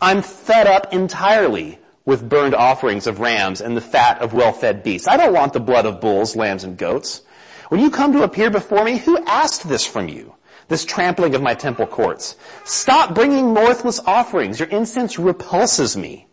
I'm 0.00 0.22
fed 0.22 0.66
up 0.66 0.92
entirely 0.92 1.78
with 2.04 2.28
burned 2.28 2.54
offerings 2.54 3.06
of 3.06 3.20
rams 3.20 3.60
and 3.60 3.76
the 3.76 3.80
fat 3.80 4.20
of 4.20 4.32
well-fed 4.32 4.82
beasts. 4.82 5.08
I 5.08 5.16
don't 5.16 5.32
want 5.32 5.52
the 5.52 5.60
blood 5.60 5.86
of 5.86 6.00
bulls, 6.00 6.36
lambs, 6.36 6.64
and 6.64 6.76
goats. 6.76 7.22
When 7.68 7.80
you 7.80 7.90
come 7.90 8.12
to 8.12 8.24
appear 8.24 8.50
before 8.50 8.84
me, 8.84 8.98
who 8.98 9.24
asked 9.24 9.68
this 9.68 9.86
from 9.86 10.08
you? 10.08 10.34
This 10.68 10.84
trampling 10.84 11.34
of 11.34 11.42
my 11.42 11.54
temple 11.54 11.86
courts. 11.86 12.36
Stop 12.64 13.14
bringing 13.14 13.54
worthless 13.54 14.00
offerings. 14.06 14.58
Your 14.58 14.68
incense 14.68 15.18
repulses 15.18 15.96
me. 15.96 16.26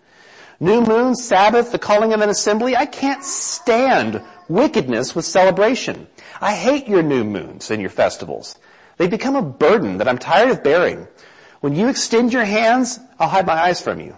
New 0.60 0.82
moon, 0.82 1.16
Sabbath, 1.16 1.72
the 1.72 1.80
calling 1.80 2.14
of 2.14 2.22
an 2.22 2.30
assembly. 2.30 2.76
I 2.76 2.86
can't 2.86 3.24
stand 3.24 4.22
wickedness 4.48 5.16
with 5.16 5.26
celebration. 5.26 6.08
I 6.40 6.56
hate 6.56 6.88
your 6.88 7.04
new 7.04 7.24
moons 7.24 7.72
and 7.72 7.82
your 7.82 7.90
festivals. 7.90 8.58
They 8.98 9.08
become 9.08 9.36
a 9.36 9.42
burden 9.42 9.98
that 9.98 10.08
I'm 10.08 10.18
tired 10.18 10.52
of 10.52 10.64
bearing. 10.64 11.08
When 11.62 11.76
you 11.76 11.88
extend 11.90 12.32
your 12.32 12.46
hands, 12.46 13.00
I'll 13.20 13.30
hide 13.30 13.46
my 13.46 13.54
eyes 13.54 13.82
from 13.82 14.00
you. 14.00 14.16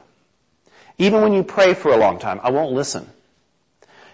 Even 0.97 1.21
when 1.21 1.33
you 1.33 1.43
pray 1.43 1.73
for 1.73 1.91
a 1.91 1.97
long 1.97 2.19
time, 2.19 2.39
I 2.43 2.51
won't 2.51 2.73
listen. 2.73 3.09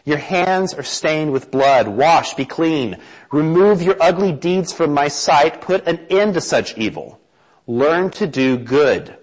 Your 0.09 0.17
hands 0.17 0.73
are 0.73 0.81
stained 0.81 1.31
with 1.31 1.51
blood. 1.51 1.87
Wash, 1.87 2.33
be 2.33 2.43
clean. 2.43 2.97
Remove 3.31 3.83
your 3.83 3.95
ugly 4.01 4.31
deeds 4.31 4.73
from 4.73 4.91
my 4.91 5.07
sight. 5.07 5.61
Put 5.61 5.87
an 5.87 5.99
end 6.09 6.33
to 6.33 6.41
such 6.41 6.75
evil. 6.79 7.21
Learn 7.67 8.09
to 8.13 8.25
do 8.25 8.57
good. 8.57 9.15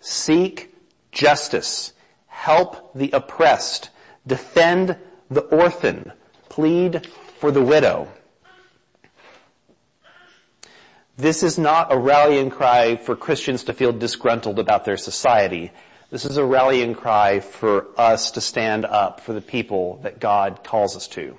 Seek 0.00 0.74
justice. 1.10 1.92
Help 2.28 2.94
the 2.94 3.10
oppressed. 3.10 3.90
Defend 4.26 4.96
the 5.30 5.42
orphan 5.42 6.12
plead 6.48 7.06
for 7.38 7.50
the 7.50 7.62
widow. 7.62 8.08
This 11.18 11.42
is 11.42 11.58
not 11.58 11.92
a 11.92 11.98
rallying 11.98 12.48
cry 12.48 12.96
for 12.96 13.14
Christians 13.14 13.64
to 13.64 13.74
feel 13.74 13.92
disgruntled 13.92 14.58
about 14.58 14.86
their 14.86 14.96
society. 14.96 15.72
This 16.12 16.26
is 16.26 16.36
a 16.36 16.44
rallying 16.44 16.94
cry 16.94 17.40
for 17.40 17.86
us 17.96 18.32
to 18.32 18.42
stand 18.42 18.84
up 18.84 19.20
for 19.20 19.32
the 19.32 19.40
people 19.40 19.98
that 20.02 20.20
God 20.20 20.62
calls 20.62 20.94
us 20.94 21.08
to. 21.08 21.38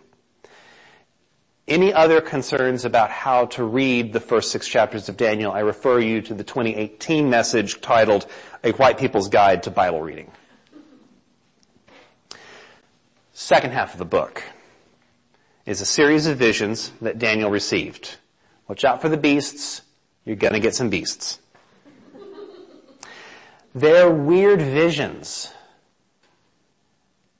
Any 1.67 1.93
other 1.93 2.21
concerns 2.21 2.83
about 2.83 3.11
how 3.11 3.45
to 3.45 3.63
read 3.63 4.13
the 4.13 4.19
first 4.19 4.49
six 4.49 4.67
chapters 4.67 5.07
of 5.09 5.15
Daniel, 5.15 5.51
I 5.51 5.59
refer 5.59 5.99
you 5.99 6.23
to 6.23 6.33
the 6.33 6.43
2018 6.43 7.29
message 7.29 7.81
titled 7.81 8.25
A 8.63 8.71
White 8.71 8.97
People's 8.97 9.29
Guide 9.29 9.61
to 9.61 9.69
Bible 9.69 10.01
Reading. 10.01 10.31
second 13.31 13.73
half 13.73 13.93
of 13.93 13.99
the 13.99 14.05
book 14.05 14.41
is 15.67 15.81
a 15.81 15.85
series 15.85 16.25
of 16.25 16.39
visions 16.39 16.91
that 16.99 17.19
Daniel 17.19 17.51
received. 17.51 18.17
Watch 18.67 18.83
out 18.83 19.03
for 19.03 19.09
the 19.09 19.17
beasts. 19.17 19.83
You're 20.25 20.35
gonna 20.35 20.59
get 20.59 20.73
some 20.73 20.89
beasts. 20.89 21.37
They're 23.75 24.09
weird 24.09 24.61
visions. 24.61 25.51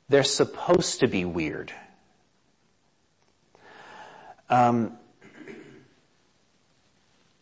They're 0.09 0.23
supposed 0.23 0.99
to 1.01 1.07
be 1.07 1.25
weird. 1.25 1.71
Um, 4.49 4.97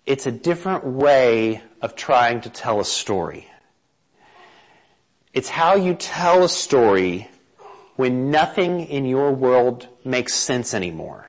it's 0.05 0.25
a 0.25 0.31
different 0.31 0.85
way 0.85 1.61
of 1.81 1.95
trying 1.95 2.41
to 2.41 2.49
tell 2.49 2.79
a 2.79 2.85
story. 2.85 3.47
It's 5.33 5.49
how 5.49 5.75
you 5.75 5.93
tell 5.93 6.43
a 6.43 6.49
story 6.49 7.29
when 7.95 8.29
nothing 8.31 8.81
in 8.81 9.05
your 9.05 9.31
world 9.31 9.87
makes 10.03 10.33
sense 10.33 10.73
anymore. 10.73 11.27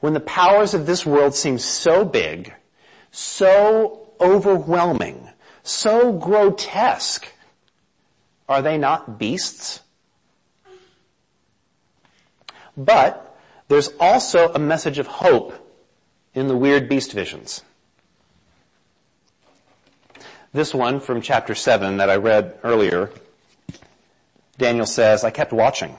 When 0.00 0.12
the 0.12 0.20
powers 0.20 0.74
of 0.74 0.86
this 0.86 1.04
world 1.04 1.34
seem 1.34 1.58
so 1.58 2.04
big, 2.04 2.54
so 3.10 4.03
overwhelming, 4.24 5.28
so 5.62 6.12
grotesque, 6.12 7.28
are 8.48 8.62
they 8.62 8.78
not 8.78 9.18
beasts? 9.18 9.80
But 12.76 13.38
there's 13.68 13.90
also 14.00 14.52
a 14.52 14.58
message 14.58 14.98
of 14.98 15.06
hope 15.06 15.52
in 16.34 16.48
the 16.48 16.56
weird 16.56 16.88
beast 16.88 17.12
visions. 17.12 17.62
This 20.52 20.74
one 20.74 21.00
from 21.00 21.20
chapter 21.20 21.54
7 21.54 21.98
that 21.98 22.10
I 22.10 22.16
read 22.16 22.58
earlier, 22.62 23.10
Daniel 24.56 24.86
says, 24.86 25.24
I 25.24 25.30
kept 25.30 25.52
watching. 25.52 25.96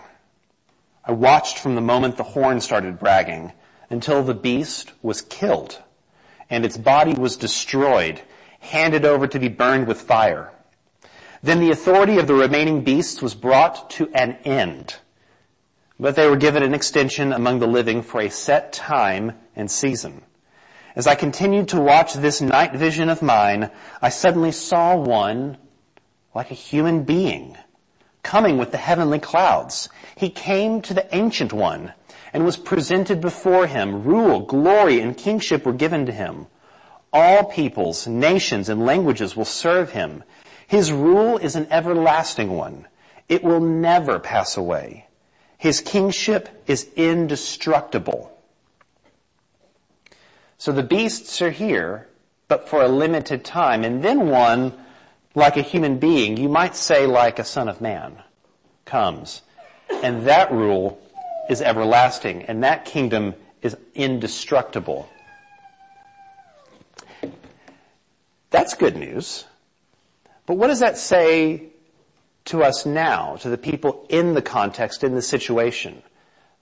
I 1.04 1.12
watched 1.12 1.60
from 1.60 1.76
the 1.76 1.82
moment 1.82 2.18
the 2.18 2.24
horn 2.24 2.60
started 2.62 3.00
bragging 3.00 3.52
until 3.90 4.24
the 4.24 4.34
beast 4.34 4.92
was 5.02 5.22
killed 5.22 5.82
and 6.50 6.66
its 6.66 6.78
body 6.78 7.14
was 7.14 7.38
destroyed, 7.38 8.22
handed 8.60 9.06
over 9.06 9.28
to 9.28 9.40
be 9.40 9.48
burned 9.48 9.88
with 9.88 10.02
fire. 10.02 10.52
Then 11.42 11.60
the 11.60 11.72
authority 11.72 12.18
of 12.18 12.28
the 12.28 12.34
remaining 12.34 12.84
beasts 12.84 13.22
was 13.22 13.36
brought 13.36 13.90
to 13.92 14.10
an 14.14 14.38
end, 14.46 14.96
but 16.00 16.16
they 16.16 16.28
were 16.28 16.38
given 16.38 16.64
an 16.64 16.74
extension 16.74 17.32
among 17.32 17.60
the 17.60 17.68
living 17.68 18.02
for 18.02 18.22
a 18.22 18.30
set 18.30 18.74
time 18.74 19.34
and 19.56 19.70
season. 19.70 20.24
As 20.96 21.08
I 21.08 21.16
continued 21.16 21.68
to 21.70 21.82
watch 21.82 22.14
this 22.14 22.42
night 22.42 22.74
vision 22.74 23.10
of 23.10 23.22
mine, 23.22 23.70
I 24.02 24.10
suddenly 24.10 24.52
saw 24.52 24.96
one 24.96 25.58
like 26.34 26.52
a 26.52 26.56
human 26.56 27.04
being 27.04 27.58
coming 28.26 28.58
with 28.58 28.72
the 28.72 28.78
heavenly 28.78 29.20
clouds. 29.20 29.88
He 30.16 30.30
came 30.30 30.82
to 30.82 30.94
the 30.94 31.16
ancient 31.16 31.54
one 31.54 31.94
and 32.36 32.44
was 32.44 32.58
presented 32.58 33.22
before 33.22 33.66
him. 33.66 34.04
Rule, 34.04 34.42
glory, 34.42 35.00
and 35.00 35.16
kingship 35.16 35.66
were 35.66 35.72
given 35.72 36.06
to 36.06 36.12
him. 36.12 36.48
All 37.14 37.46
peoples, 37.46 38.08
nations, 38.08 38.68
and 38.68 38.86
languages 38.86 39.38
will 39.38 39.46
serve 39.46 39.92
him. 39.92 40.22
His 40.68 40.92
rule 40.92 41.38
is 41.38 41.56
an 41.56 41.66
everlasting 41.72 42.52
one. 42.52 42.90
It 43.30 43.42
will 43.42 43.62
never 43.62 44.20
pass 44.20 44.58
away. 44.58 45.08
His 45.58 45.80
kingship 45.80 46.50
is 46.68 46.90
indestructible. 46.98 48.38
So 50.58 50.74
the 50.74 50.84
beasts 50.84 51.42
are 51.42 51.52
here, 51.52 52.10
but 52.50 52.68
for 52.68 52.84
a 52.84 52.90
limited 52.90 53.46
time. 53.46 53.86
And 53.86 54.04
then 54.04 54.28
one, 54.28 54.74
like 55.36 55.56
a 55.56 55.62
human 55.62 56.00
being, 56.00 56.36
you 56.36 56.50
might 56.50 56.76
say 56.76 57.08
like 57.08 57.40
a 57.40 57.46
son 57.46 57.70
of 57.70 57.80
man, 57.80 58.22
comes. 58.84 59.42
And 60.04 60.28
that 60.28 60.52
rule 60.52 61.00
is 61.50 61.62
everlasting, 61.62 62.44
and 62.44 62.64
that 62.64 62.86
kingdom 62.86 63.36
is 63.62 63.76
indestructible. 63.94 65.10
That's 68.50 68.74
good 68.74 68.96
news. 68.96 69.46
But 70.46 70.56
what 70.56 70.68
does 70.68 70.80
that 70.80 70.98
say 70.98 71.70
to 72.46 72.64
us 72.64 72.86
now, 72.86 73.36
to 73.38 73.50
the 73.50 73.58
people 73.58 74.06
in 74.10 74.34
the 74.34 74.42
context, 74.42 75.04
in 75.04 75.16
the 75.16 75.22
situation? 75.22 76.04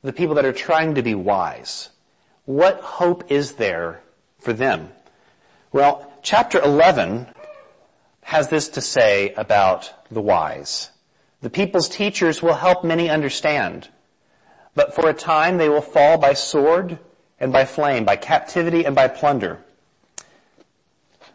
The 0.02 0.14
people 0.14 0.36
that 0.36 0.46
are 0.46 0.54
trying 0.54 0.96
to 0.96 1.04
be 1.04 1.16
wise? 1.16 1.90
What 2.46 2.82
hope 2.82 3.32
is 3.32 3.54
there 3.54 4.02
for 4.40 4.54
them? 4.54 4.90
Well, 5.72 6.12
chapter 6.22 6.60
11 6.60 7.28
has 8.22 8.50
this 8.50 8.70
to 8.70 8.82
say 8.82 9.34
about 9.36 9.94
the 10.10 10.22
wise. 10.22 10.90
The 11.42 11.50
people's 11.50 11.90
teachers 11.90 12.42
will 12.42 12.54
help 12.54 12.84
many 12.84 13.10
understand, 13.10 13.90
but 14.76 14.94
for 14.94 15.10
a 15.10 15.14
time 15.14 15.58
they 15.58 15.70
will 15.70 15.82
fall 15.82 16.18
by 16.18 16.34
sword 16.34 17.00
and 17.40 17.52
by 17.52 17.66
flame, 17.66 18.06
by 18.06 18.16
captivity 18.16 18.86
and 18.86 18.96
by 18.96 19.08
plunder. 19.08 19.60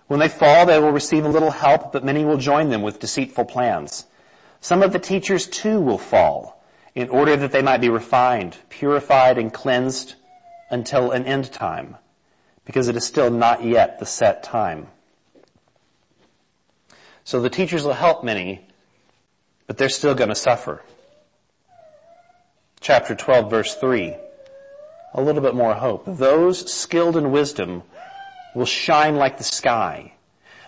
When 0.06 0.20
they 0.20 0.28
fall, 0.28 0.64
they 0.64 0.78
will 0.78 0.90
receive 0.90 1.24
a 1.24 1.28
little 1.28 1.50
help, 1.50 1.92
but 1.92 2.04
many 2.04 2.24
will 2.24 2.38
join 2.38 2.70
them 2.70 2.82
with 2.82 2.98
deceitful 2.98 3.44
plans. 3.44 4.06
Some 4.60 4.82
of 4.82 4.92
the 4.92 4.98
teachers 4.98 5.46
too 5.46 5.80
will 5.80 5.98
fall, 5.98 6.64
in 6.94 7.10
order 7.10 7.36
that 7.36 7.52
they 7.52 7.62
might 7.62 7.80
be 7.80 7.90
refined, 7.90 8.56
purified, 8.70 9.38
and 9.38 9.52
cleansed 9.52 10.14
until 10.70 11.10
an 11.12 11.26
end 11.26 11.52
time, 11.52 11.96
because 12.64 12.88
it 12.88 12.96
is 12.96 13.04
still 13.04 13.30
not 13.30 13.62
yet 13.62 13.98
the 13.98 14.06
set 14.06 14.42
time. 14.42 14.88
So 17.24 17.40
the 17.40 17.50
teachers 17.50 17.84
will 17.84 17.92
help 17.92 18.24
many, 18.24 18.66
but 19.66 19.76
they're 19.76 19.90
still 19.90 20.14
going 20.14 20.30
to 20.30 20.34
suffer. 20.34 20.82
Chapter 22.80 23.14
12 23.14 23.50
verse 23.50 23.74
3. 23.74 24.14
A 25.14 25.22
little 25.22 25.42
bit 25.42 25.54
more 25.54 25.74
hope. 25.74 26.04
Those 26.06 26.72
skilled 26.72 27.16
in 27.16 27.30
wisdom 27.30 27.82
will 28.54 28.66
shine 28.66 29.16
like 29.16 29.38
the 29.38 29.44
sky. 29.44 30.12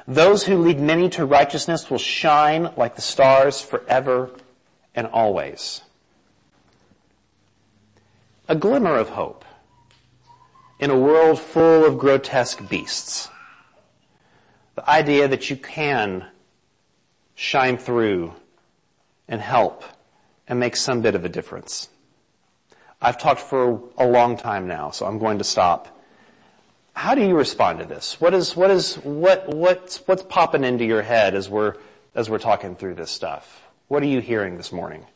Those 0.07 0.45
who 0.45 0.57
lead 0.57 0.81
many 0.81 1.09
to 1.11 1.25
righteousness 1.25 1.91
will 1.91 1.99
shine 1.99 2.71
like 2.77 2.97
the 2.97 3.03
stars 3.03 3.61
forever 3.61 4.31
and 4.95 5.07
always. 5.07 5.83
A 8.49 8.57
glimmer 8.57 8.97
of 8.97 9.11
hope 9.11 9.45
in 10.81 10.91
a 10.91 10.99
world 10.99 11.39
full 11.39 11.85
of 11.85 11.99
grotesque 11.99 12.69
beasts. 12.69 13.29
The 14.75 14.89
idea 14.91 15.29
that 15.29 15.51
you 15.51 15.57
can 15.57 16.27
shine 17.35 17.77
through 17.77 18.35
and 19.29 19.41
help 19.41 19.85
and 20.49 20.59
make 20.59 20.75
some 20.75 21.03
bit 21.03 21.15
of 21.15 21.25
a 21.25 21.29
difference. 21.29 21.89
I've 23.03 23.17
talked 23.19 23.41
for 23.41 23.83
a 23.97 24.07
long 24.07 24.37
time 24.37 24.69
now, 24.69 24.91
so 24.91 25.07
I'm 25.07 25.19
going 25.19 25.39
to 25.39 25.45
stop. 25.45 25.97
How 26.93 27.15
do 27.15 27.23
you 27.27 27.35
respond 27.35 27.79
to 27.79 27.87
this? 27.87 28.21
What 28.21 28.35
is, 28.35 28.55
what 28.55 28.71
is, 28.71 28.97
what, 28.97 29.49
what's, 29.49 30.07
what's 30.07 30.23
popping 30.23 30.65
into 30.65 30.85
your 30.85 31.01
head 31.01 31.35
as 31.35 31.49
we're, 31.49 31.77
as 32.15 32.29
we're 32.29 32.39
talking 32.39 32.77
through 32.77 32.95
this 32.95 33.11
stuff? 33.11 33.63
What 33.89 34.03
are 34.03 34.07
you 34.07 34.21
hearing 34.21 34.59
this 34.59 34.71
morning? 34.71 35.07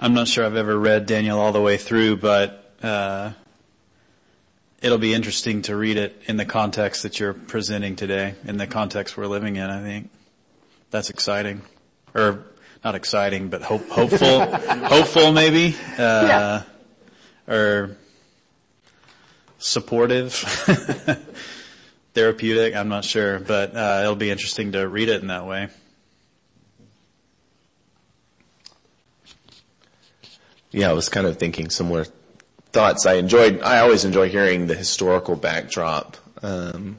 I'm 0.00 0.14
not 0.14 0.26
sure 0.26 0.44
I've 0.44 0.56
ever 0.56 0.76
read 0.76 1.06
Daniel 1.06 1.38
all 1.38 1.52
the 1.52 1.60
way 1.60 1.76
through, 1.76 2.16
but 2.16 2.72
uh, 2.82 3.32
it'll 4.82 4.98
be 4.98 5.14
interesting 5.14 5.62
to 5.62 5.76
read 5.76 5.96
it 5.96 6.20
in 6.26 6.36
the 6.36 6.44
context 6.44 7.04
that 7.04 7.20
you're 7.20 7.34
presenting 7.34 7.94
today, 7.94 8.34
in 8.44 8.56
the 8.56 8.66
context 8.66 9.16
we're 9.16 9.26
living 9.26 9.56
in. 9.56 9.70
I 9.70 9.82
think 9.82 10.10
that's 10.90 11.10
exciting, 11.10 11.62
or 12.14 12.44
not 12.84 12.94
exciting, 12.94 13.48
but 13.48 13.62
hope, 13.62 13.88
hopeful, 13.88 14.40
hopeful 14.86 15.32
maybe. 15.32 15.74
Uh, 15.96 15.98
yeah 15.98 16.62
or 17.48 17.96
supportive, 19.58 20.34
therapeutic. 22.14 22.76
I'm 22.76 22.88
not 22.88 23.04
sure, 23.04 23.40
but 23.40 23.74
uh, 23.74 24.00
it'll 24.02 24.14
be 24.14 24.30
interesting 24.30 24.72
to 24.72 24.86
read 24.86 25.08
it 25.08 25.22
in 25.22 25.28
that 25.28 25.46
way. 25.46 25.68
Yeah, 30.70 30.90
I 30.90 30.92
was 30.92 31.08
kind 31.08 31.26
of 31.26 31.38
thinking 31.38 31.70
similar 31.70 32.04
thoughts. 32.72 33.06
I 33.06 33.14
enjoyed. 33.14 33.62
I 33.62 33.80
always 33.80 34.04
enjoy 34.04 34.28
hearing 34.28 34.66
the 34.66 34.74
historical 34.74 35.34
backdrop. 35.34 36.18
Um, 36.42 36.98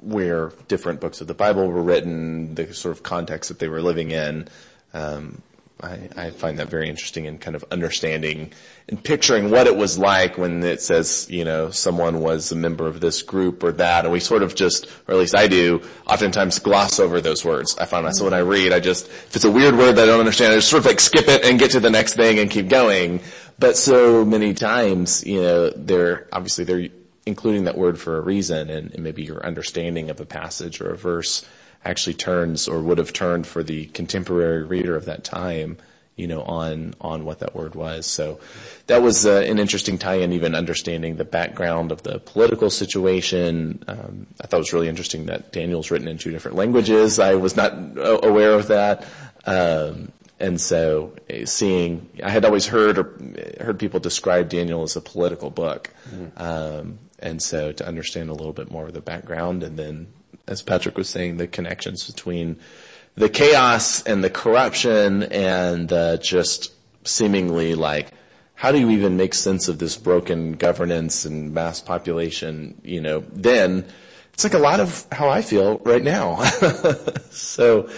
where 0.00 0.52
different 0.68 1.00
books 1.00 1.22
of 1.22 1.26
the 1.26 1.34
Bible 1.34 1.66
were 1.66 1.82
written, 1.82 2.54
the 2.54 2.74
sort 2.74 2.94
of 2.94 3.02
context 3.02 3.48
that 3.48 3.58
they 3.58 3.68
were 3.68 3.80
living 3.80 4.10
in. 4.10 4.46
Um, 4.94 5.42
I, 5.82 6.08
I, 6.16 6.30
find 6.30 6.60
that 6.60 6.70
very 6.70 6.88
interesting 6.88 7.24
in 7.24 7.38
kind 7.38 7.56
of 7.56 7.64
understanding 7.70 8.52
and 8.88 9.02
picturing 9.02 9.50
what 9.50 9.66
it 9.66 9.76
was 9.76 9.98
like 9.98 10.38
when 10.38 10.62
it 10.62 10.80
says, 10.80 11.26
you 11.28 11.44
know, 11.44 11.70
someone 11.70 12.20
was 12.20 12.52
a 12.52 12.56
member 12.56 12.86
of 12.86 13.00
this 13.00 13.22
group 13.22 13.62
or 13.64 13.72
that, 13.72 14.04
and 14.04 14.12
we 14.12 14.20
sort 14.20 14.42
of 14.42 14.54
just, 14.54 14.86
or 15.08 15.14
at 15.14 15.16
least 15.16 15.36
I 15.36 15.48
do, 15.48 15.82
oftentimes 16.06 16.60
gloss 16.60 17.00
over 17.00 17.20
those 17.20 17.44
words. 17.44 17.76
I 17.76 17.86
find 17.86 18.06
that 18.06 18.14
so 18.14 18.24
when 18.24 18.34
I 18.34 18.38
read, 18.38 18.72
I 18.72 18.78
just, 18.78 19.08
if 19.08 19.34
it's 19.36 19.44
a 19.44 19.50
weird 19.50 19.76
word 19.76 19.96
that 19.96 20.04
I 20.04 20.06
don't 20.06 20.20
understand, 20.20 20.52
I 20.52 20.56
just 20.56 20.70
sort 20.70 20.80
of 20.80 20.86
like 20.86 21.00
skip 21.00 21.26
it 21.26 21.44
and 21.44 21.58
get 21.58 21.72
to 21.72 21.80
the 21.80 21.90
next 21.90 22.14
thing 22.14 22.38
and 22.38 22.50
keep 22.50 22.68
going. 22.68 23.20
But 23.58 23.76
so 23.76 24.24
many 24.24 24.54
times, 24.54 25.26
you 25.26 25.42
know, 25.42 25.70
they're, 25.70 26.28
obviously 26.32 26.64
they're 26.64 26.88
including 27.26 27.64
that 27.64 27.76
word 27.76 27.98
for 27.98 28.16
a 28.16 28.20
reason 28.20 28.70
and, 28.70 28.92
and 28.92 29.02
maybe 29.02 29.24
your 29.24 29.44
understanding 29.44 30.10
of 30.10 30.20
a 30.20 30.26
passage 30.26 30.80
or 30.80 30.90
a 30.90 30.96
verse 30.96 31.44
actually 31.84 32.14
turns 32.14 32.68
or 32.68 32.80
would 32.80 32.98
have 32.98 33.12
turned 33.12 33.46
for 33.46 33.62
the 33.62 33.86
contemporary 33.86 34.64
reader 34.64 34.96
of 34.96 35.04
that 35.04 35.24
time, 35.24 35.76
you 36.16 36.26
know, 36.26 36.42
on, 36.42 36.94
on 37.00 37.24
what 37.24 37.40
that 37.40 37.54
word 37.54 37.74
was. 37.74 38.06
So 38.06 38.40
that 38.86 39.02
was 39.02 39.26
uh, 39.26 39.44
an 39.46 39.58
interesting 39.58 39.98
tie-in, 39.98 40.32
even 40.32 40.54
understanding 40.54 41.16
the 41.16 41.24
background 41.24 41.92
of 41.92 42.02
the 42.02 42.20
political 42.20 42.70
situation. 42.70 43.82
Um, 43.88 44.26
I 44.40 44.46
thought 44.46 44.58
it 44.58 44.60
was 44.60 44.72
really 44.72 44.88
interesting 44.88 45.26
that 45.26 45.52
Daniel's 45.52 45.90
written 45.90 46.08
in 46.08 46.18
two 46.18 46.30
different 46.30 46.56
languages. 46.56 47.18
I 47.18 47.34
was 47.34 47.56
not 47.56 47.72
uh, 47.72 48.20
aware 48.22 48.52
of 48.52 48.68
that. 48.68 49.06
Um, 49.44 50.12
and 50.40 50.60
so 50.60 51.14
uh, 51.30 51.46
seeing, 51.46 52.08
I 52.22 52.30
had 52.30 52.44
always 52.44 52.66
heard 52.66 52.98
or 52.98 53.18
heard 53.60 53.78
people 53.78 54.00
describe 54.00 54.48
Daniel 54.48 54.82
as 54.82 54.96
a 54.96 55.00
political 55.00 55.50
book. 55.50 55.90
Mm-hmm. 56.08 56.42
Um, 56.42 56.98
and 57.18 57.42
so 57.42 57.72
to 57.72 57.86
understand 57.86 58.30
a 58.30 58.34
little 58.34 58.52
bit 58.52 58.70
more 58.70 58.86
of 58.86 58.92
the 58.92 59.00
background 59.00 59.62
and 59.62 59.78
then, 59.78 60.06
as 60.46 60.62
Patrick 60.62 60.96
was 60.96 61.08
saying, 61.08 61.36
the 61.36 61.46
connections 61.46 62.10
between 62.10 62.58
the 63.14 63.28
chaos 63.28 64.02
and 64.02 64.22
the 64.22 64.30
corruption 64.30 65.22
and 65.24 65.92
uh, 65.92 66.16
just 66.18 66.72
seemingly 67.06 67.74
like, 67.74 68.10
how 68.54 68.72
do 68.72 68.78
you 68.78 68.90
even 68.90 69.16
make 69.16 69.34
sense 69.34 69.68
of 69.68 69.78
this 69.78 69.96
broken 69.96 70.52
governance 70.52 71.24
and 71.24 71.52
mass 71.52 71.80
population? 71.80 72.80
You 72.84 73.00
know, 73.00 73.24
then 73.32 73.84
it's 74.32 74.44
like 74.44 74.54
a 74.54 74.58
lot 74.58 74.80
of 74.80 75.06
how 75.12 75.28
I 75.28 75.42
feel 75.42 75.78
right 75.78 76.02
now. 76.02 76.42
so, 77.30 77.88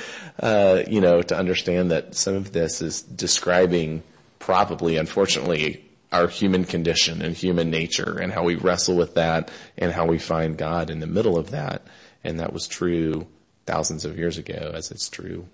uh, 0.41 0.83
you 0.89 1.01
know, 1.01 1.23
to 1.23 1.37
understand 1.37 1.91
that 1.91 2.15
some 2.15 2.35
of 2.35 2.53
this 2.53 2.83
is 2.83 3.03
describing 3.03 4.03
probably, 4.39 4.97
unfortunately, 4.97 5.85
our 6.13 6.29
human 6.29 6.65
condition 6.65 7.23
and 7.23 7.35
human 7.35 7.71
nature 7.71 8.19
and 8.19 8.33
how 8.33 8.45
we 8.45 8.55
wrestle 8.55 8.97
with 8.97 9.15
that 9.15 9.51
and 9.77 9.93
how 9.93 10.07
we 10.07 10.19
find 10.19 10.57
God 10.57 10.91
in 10.91 11.01
the 11.01 11.07
middle 11.07 11.39
of 11.39 11.51
that. 11.51 11.83
And 12.27 12.41
that 12.41 12.53
was 12.53 12.67
true 12.67 13.29
thousands 13.67 14.05
of 14.05 14.19
years 14.19 14.37
ago 14.37 14.73
as 14.75 14.91
it's 14.91 15.09
true 15.09 15.47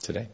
today. 0.00 0.28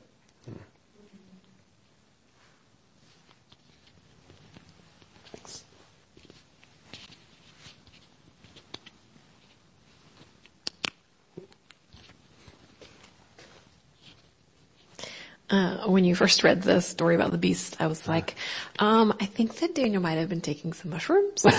Uh, 15.52 15.86
when 15.86 16.02
you 16.02 16.14
first 16.14 16.42
read 16.44 16.62
the 16.62 16.80
story 16.80 17.14
about 17.14 17.30
the 17.30 17.36
beast, 17.36 17.76
I 17.78 17.86
was 17.86 18.08
like, 18.08 18.36
um, 18.78 19.14
I 19.20 19.26
think 19.26 19.56
that 19.56 19.74
Daniel 19.74 20.00
might 20.00 20.14
have 20.14 20.30
been 20.30 20.40
taking 20.40 20.72
some 20.72 20.90
mushrooms. 20.90 21.44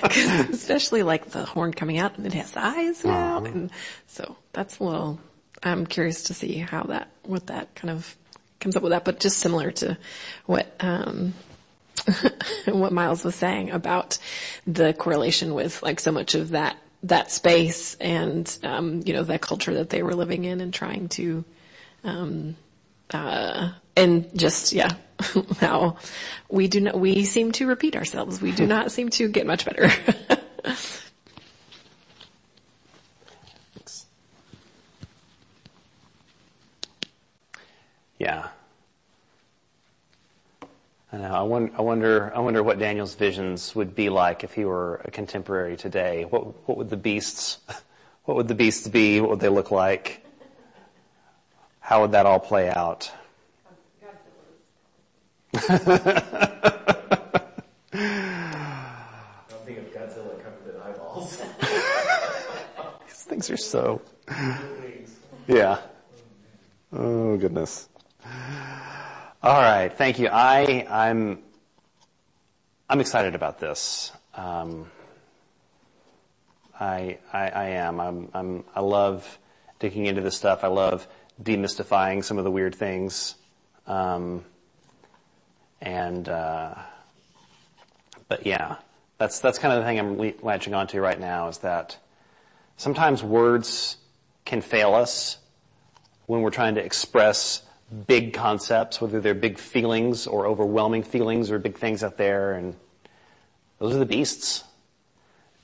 especially 0.00 1.02
like 1.02 1.26
the 1.26 1.44
horn 1.44 1.74
coming 1.74 1.98
out 1.98 2.16
and 2.16 2.26
it 2.26 2.32
has 2.32 2.56
eyes 2.56 3.04
now. 3.04 3.36
Uh-huh. 3.36 3.46
And 3.46 3.70
so 4.06 4.36
that's 4.54 4.78
a 4.78 4.84
little, 4.84 5.20
I'm 5.62 5.86
curious 5.86 6.24
to 6.24 6.34
see 6.34 6.56
how 6.56 6.84
that, 6.84 7.08
what 7.24 7.48
that 7.48 7.74
kind 7.74 7.90
of 7.90 8.16
comes 8.58 8.74
up 8.74 8.82
with 8.82 8.92
that, 8.92 9.04
but 9.04 9.20
just 9.20 9.38
similar 9.38 9.70
to 9.72 9.98
what, 10.46 10.74
um, 10.80 11.34
what 12.64 12.90
Miles 12.90 13.22
was 13.22 13.34
saying 13.34 13.70
about 13.70 14.16
the 14.66 14.94
correlation 14.94 15.52
with 15.52 15.82
like 15.82 16.00
so 16.00 16.10
much 16.10 16.34
of 16.34 16.50
that, 16.50 16.78
that 17.02 17.30
space 17.30 17.96
and, 17.96 18.58
um, 18.62 19.02
you 19.04 19.12
know, 19.12 19.24
that 19.24 19.42
culture 19.42 19.74
that 19.74 19.90
they 19.90 20.02
were 20.02 20.14
living 20.14 20.44
in 20.44 20.62
and 20.62 20.72
trying 20.72 21.08
to, 21.10 21.44
um, 22.04 22.56
uh, 23.10 23.72
and 23.96 24.28
just, 24.38 24.72
yeah, 24.72 24.94
how 25.60 25.96
we 26.48 26.68
do 26.68 26.80
not, 26.80 26.98
we 26.98 27.24
seem 27.24 27.52
to 27.52 27.66
repeat 27.66 27.96
ourselves. 27.96 28.40
We 28.40 28.52
do 28.52 28.66
not 28.66 28.92
seem 28.92 29.08
to 29.10 29.28
get 29.28 29.46
much 29.46 29.64
better. 29.64 29.90
yeah. 38.18 38.48
I 41.10 41.16
know. 41.16 41.32
I 41.32 41.42
wonder, 41.42 41.72
I 41.76 41.80
wonder. 41.80 42.32
I 42.36 42.40
wonder 42.40 42.62
what 42.62 42.78
Daniel's 42.78 43.14
visions 43.14 43.74
would 43.74 43.94
be 43.94 44.10
like 44.10 44.44
if 44.44 44.52
he 44.52 44.66
were 44.66 45.00
a 45.04 45.10
contemporary 45.10 45.76
today. 45.76 46.26
What 46.26 46.68
What 46.68 46.76
would 46.78 46.90
the 46.90 46.96
beasts? 46.96 47.58
What 48.24 48.36
would 48.36 48.48
the 48.48 48.54
beasts 48.54 48.86
be? 48.86 49.22
What 49.22 49.30
would 49.30 49.40
they 49.40 49.48
look 49.48 49.70
like? 49.70 50.22
How 51.88 52.02
would 52.02 52.12
that 52.12 52.26
all 52.26 52.38
play 52.38 52.68
out? 52.68 53.10
I'm 55.54 55.78
thinking 59.64 59.78
of 59.78 59.94
Godzilla 59.94 60.36
covered 60.44 60.74
in 60.74 60.82
eyeballs. 60.82 61.38
These 63.06 63.24
things 63.24 63.48
are 63.48 63.56
so. 63.56 64.02
Yeah. 65.46 65.78
Oh 66.92 67.38
goodness. 67.38 67.88
All 69.42 69.62
right. 69.62 69.90
Thank 69.90 70.18
you. 70.18 70.28
I 70.30 70.86
I'm 70.90 71.38
I'm 72.90 73.00
excited 73.00 73.34
about 73.34 73.60
this. 73.60 74.12
Um, 74.34 74.90
I, 76.78 77.16
I 77.32 77.48
I 77.48 77.64
am. 77.68 77.98
I'm 77.98 78.28
I'm 78.34 78.64
I 78.76 78.80
love 78.80 79.38
digging 79.78 80.04
into 80.04 80.20
this 80.20 80.36
stuff. 80.36 80.64
I 80.64 80.68
love 80.68 81.08
demystifying 81.42 82.24
some 82.24 82.38
of 82.38 82.44
the 82.44 82.50
weird 82.50 82.74
things. 82.74 83.34
Um, 83.86 84.44
and, 85.80 86.28
uh, 86.28 86.74
but 88.28 88.46
yeah, 88.46 88.76
that's, 89.18 89.40
that's 89.40 89.58
kind 89.58 89.72
of 89.74 89.80
the 89.80 89.86
thing 89.86 89.98
I'm 89.98 90.34
latching 90.42 90.74
onto 90.74 91.00
right 91.00 91.18
now 91.18 91.48
is 91.48 91.58
that 91.58 91.96
sometimes 92.76 93.22
words 93.22 93.96
can 94.44 94.60
fail 94.60 94.94
us 94.94 95.38
when 96.26 96.42
we're 96.42 96.50
trying 96.50 96.74
to 96.74 96.84
express 96.84 97.62
big 98.06 98.34
concepts, 98.34 99.00
whether 99.00 99.20
they're 99.20 99.34
big 99.34 99.58
feelings 99.58 100.26
or 100.26 100.46
overwhelming 100.46 101.02
feelings 101.02 101.50
or 101.50 101.58
big 101.58 101.78
things 101.78 102.02
out 102.02 102.16
there, 102.18 102.52
and 102.52 102.74
those 103.78 103.94
are 103.94 103.98
the 103.98 104.06
beasts. 104.06 104.64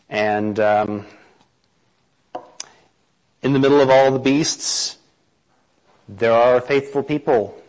And 0.08 0.58
um, 0.60 1.06
in 3.42 3.52
the 3.52 3.58
middle 3.58 3.80
of 3.80 3.90
all 3.90 4.10
the 4.10 4.18
beasts, 4.18 4.96
there 6.08 6.32
are 6.32 6.60
faithful 6.60 7.02
people 7.02 7.60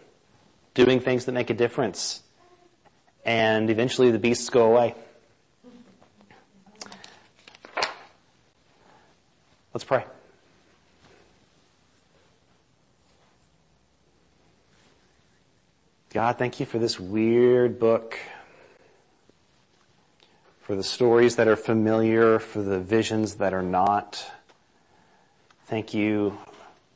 doing 0.74 1.00
things 1.00 1.26
that 1.26 1.32
make 1.32 1.50
a 1.50 1.54
difference. 1.54 2.22
And 3.26 3.70
eventually 3.70 4.12
the 4.12 4.20
beasts 4.20 4.50
go 4.50 4.72
away. 4.72 4.94
Let's 9.74 9.84
pray. 9.84 10.06
God, 16.14 16.38
thank 16.38 16.62
you 16.62 16.66
for 16.66 16.80
this 16.80 16.98
weird 16.98 17.78
book, 17.78 18.18
for 20.62 20.76
the 20.76 20.84
stories 20.84 21.36
that 21.36 21.50
are 21.50 21.58
familiar, 21.58 22.40
for 22.40 22.62
the 22.62 22.80
visions 22.80 23.36
that 23.36 23.54
are 23.54 23.62
not. 23.62 24.26
Thank 25.66 25.94
you, 25.94 26.38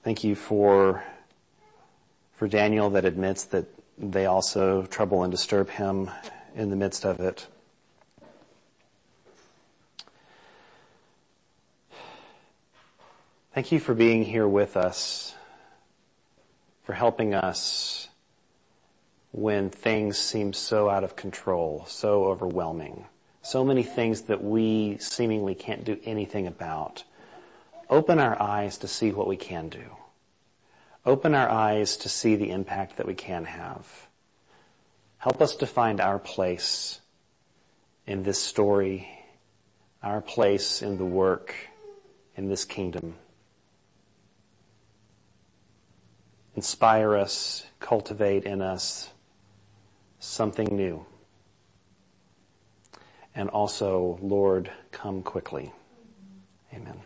thank 0.03 0.23
you 0.23 0.35
for 0.35 1.03
for 2.39 2.47
Daniel 2.47 2.89
that 2.91 3.03
admits 3.03 3.43
that 3.43 3.65
they 3.97 4.25
also 4.25 4.83
trouble 4.83 5.23
and 5.23 5.31
disturb 5.31 5.69
him 5.69 6.09
in 6.55 6.69
the 6.69 6.75
midst 6.77 7.05
of 7.05 7.19
it. 7.19 7.45
Thank 13.53 13.73
you 13.73 13.79
for 13.81 13.93
being 13.93 14.23
here 14.23 14.47
with 14.47 14.77
us, 14.77 15.35
for 16.85 16.93
helping 16.93 17.33
us 17.33 18.07
when 19.33 19.69
things 19.69 20.17
seem 20.17 20.53
so 20.53 20.89
out 20.89 21.03
of 21.03 21.17
control, 21.17 21.83
so 21.89 22.23
overwhelming, 22.23 23.05
so 23.41 23.65
many 23.65 23.83
things 23.83 24.21
that 24.21 24.41
we 24.41 24.97
seemingly 24.99 25.55
can't 25.55 25.83
do 25.83 25.99
anything 26.05 26.47
about. 26.47 27.03
Open 27.89 28.17
our 28.17 28.41
eyes 28.41 28.77
to 28.77 28.87
see 28.87 29.11
what 29.11 29.27
we 29.27 29.35
can 29.35 29.67
do. 29.67 29.83
Open 31.09 31.33
our 31.33 31.49
eyes 31.49 31.97
to 31.97 32.07
see 32.07 32.35
the 32.35 32.51
impact 32.51 32.97
that 32.97 33.07
we 33.07 33.15
can 33.15 33.43
have. 33.45 34.07
Help 35.17 35.41
us 35.41 35.55
to 35.55 35.65
find 35.65 35.99
our 35.99 36.19
place 36.19 37.01
in 38.05 38.21
this 38.21 38.37
story, 38.37 39.09
our 40.03 40.21
place 40.21 40.83
in 40.83 40.99
the 40.99 41.05
work 41.05 41.55
in 42.35 42.47
this 42.47 42.63
kingdom. 42.63 43.15
Inspire 46.55 47.15
us, 47.15 47.65
cultivate 47.79 48.43
in 48.43 48.61
us 48.61 49.09
something 50.19 50.67
new. 50.67 51.07
And 53.33 53.49
also, 53.49 54.19
Lord, 54.21 54.69
come 54.91 55.23
quickly. 55.23 55.73
Amen. 56.71 57.01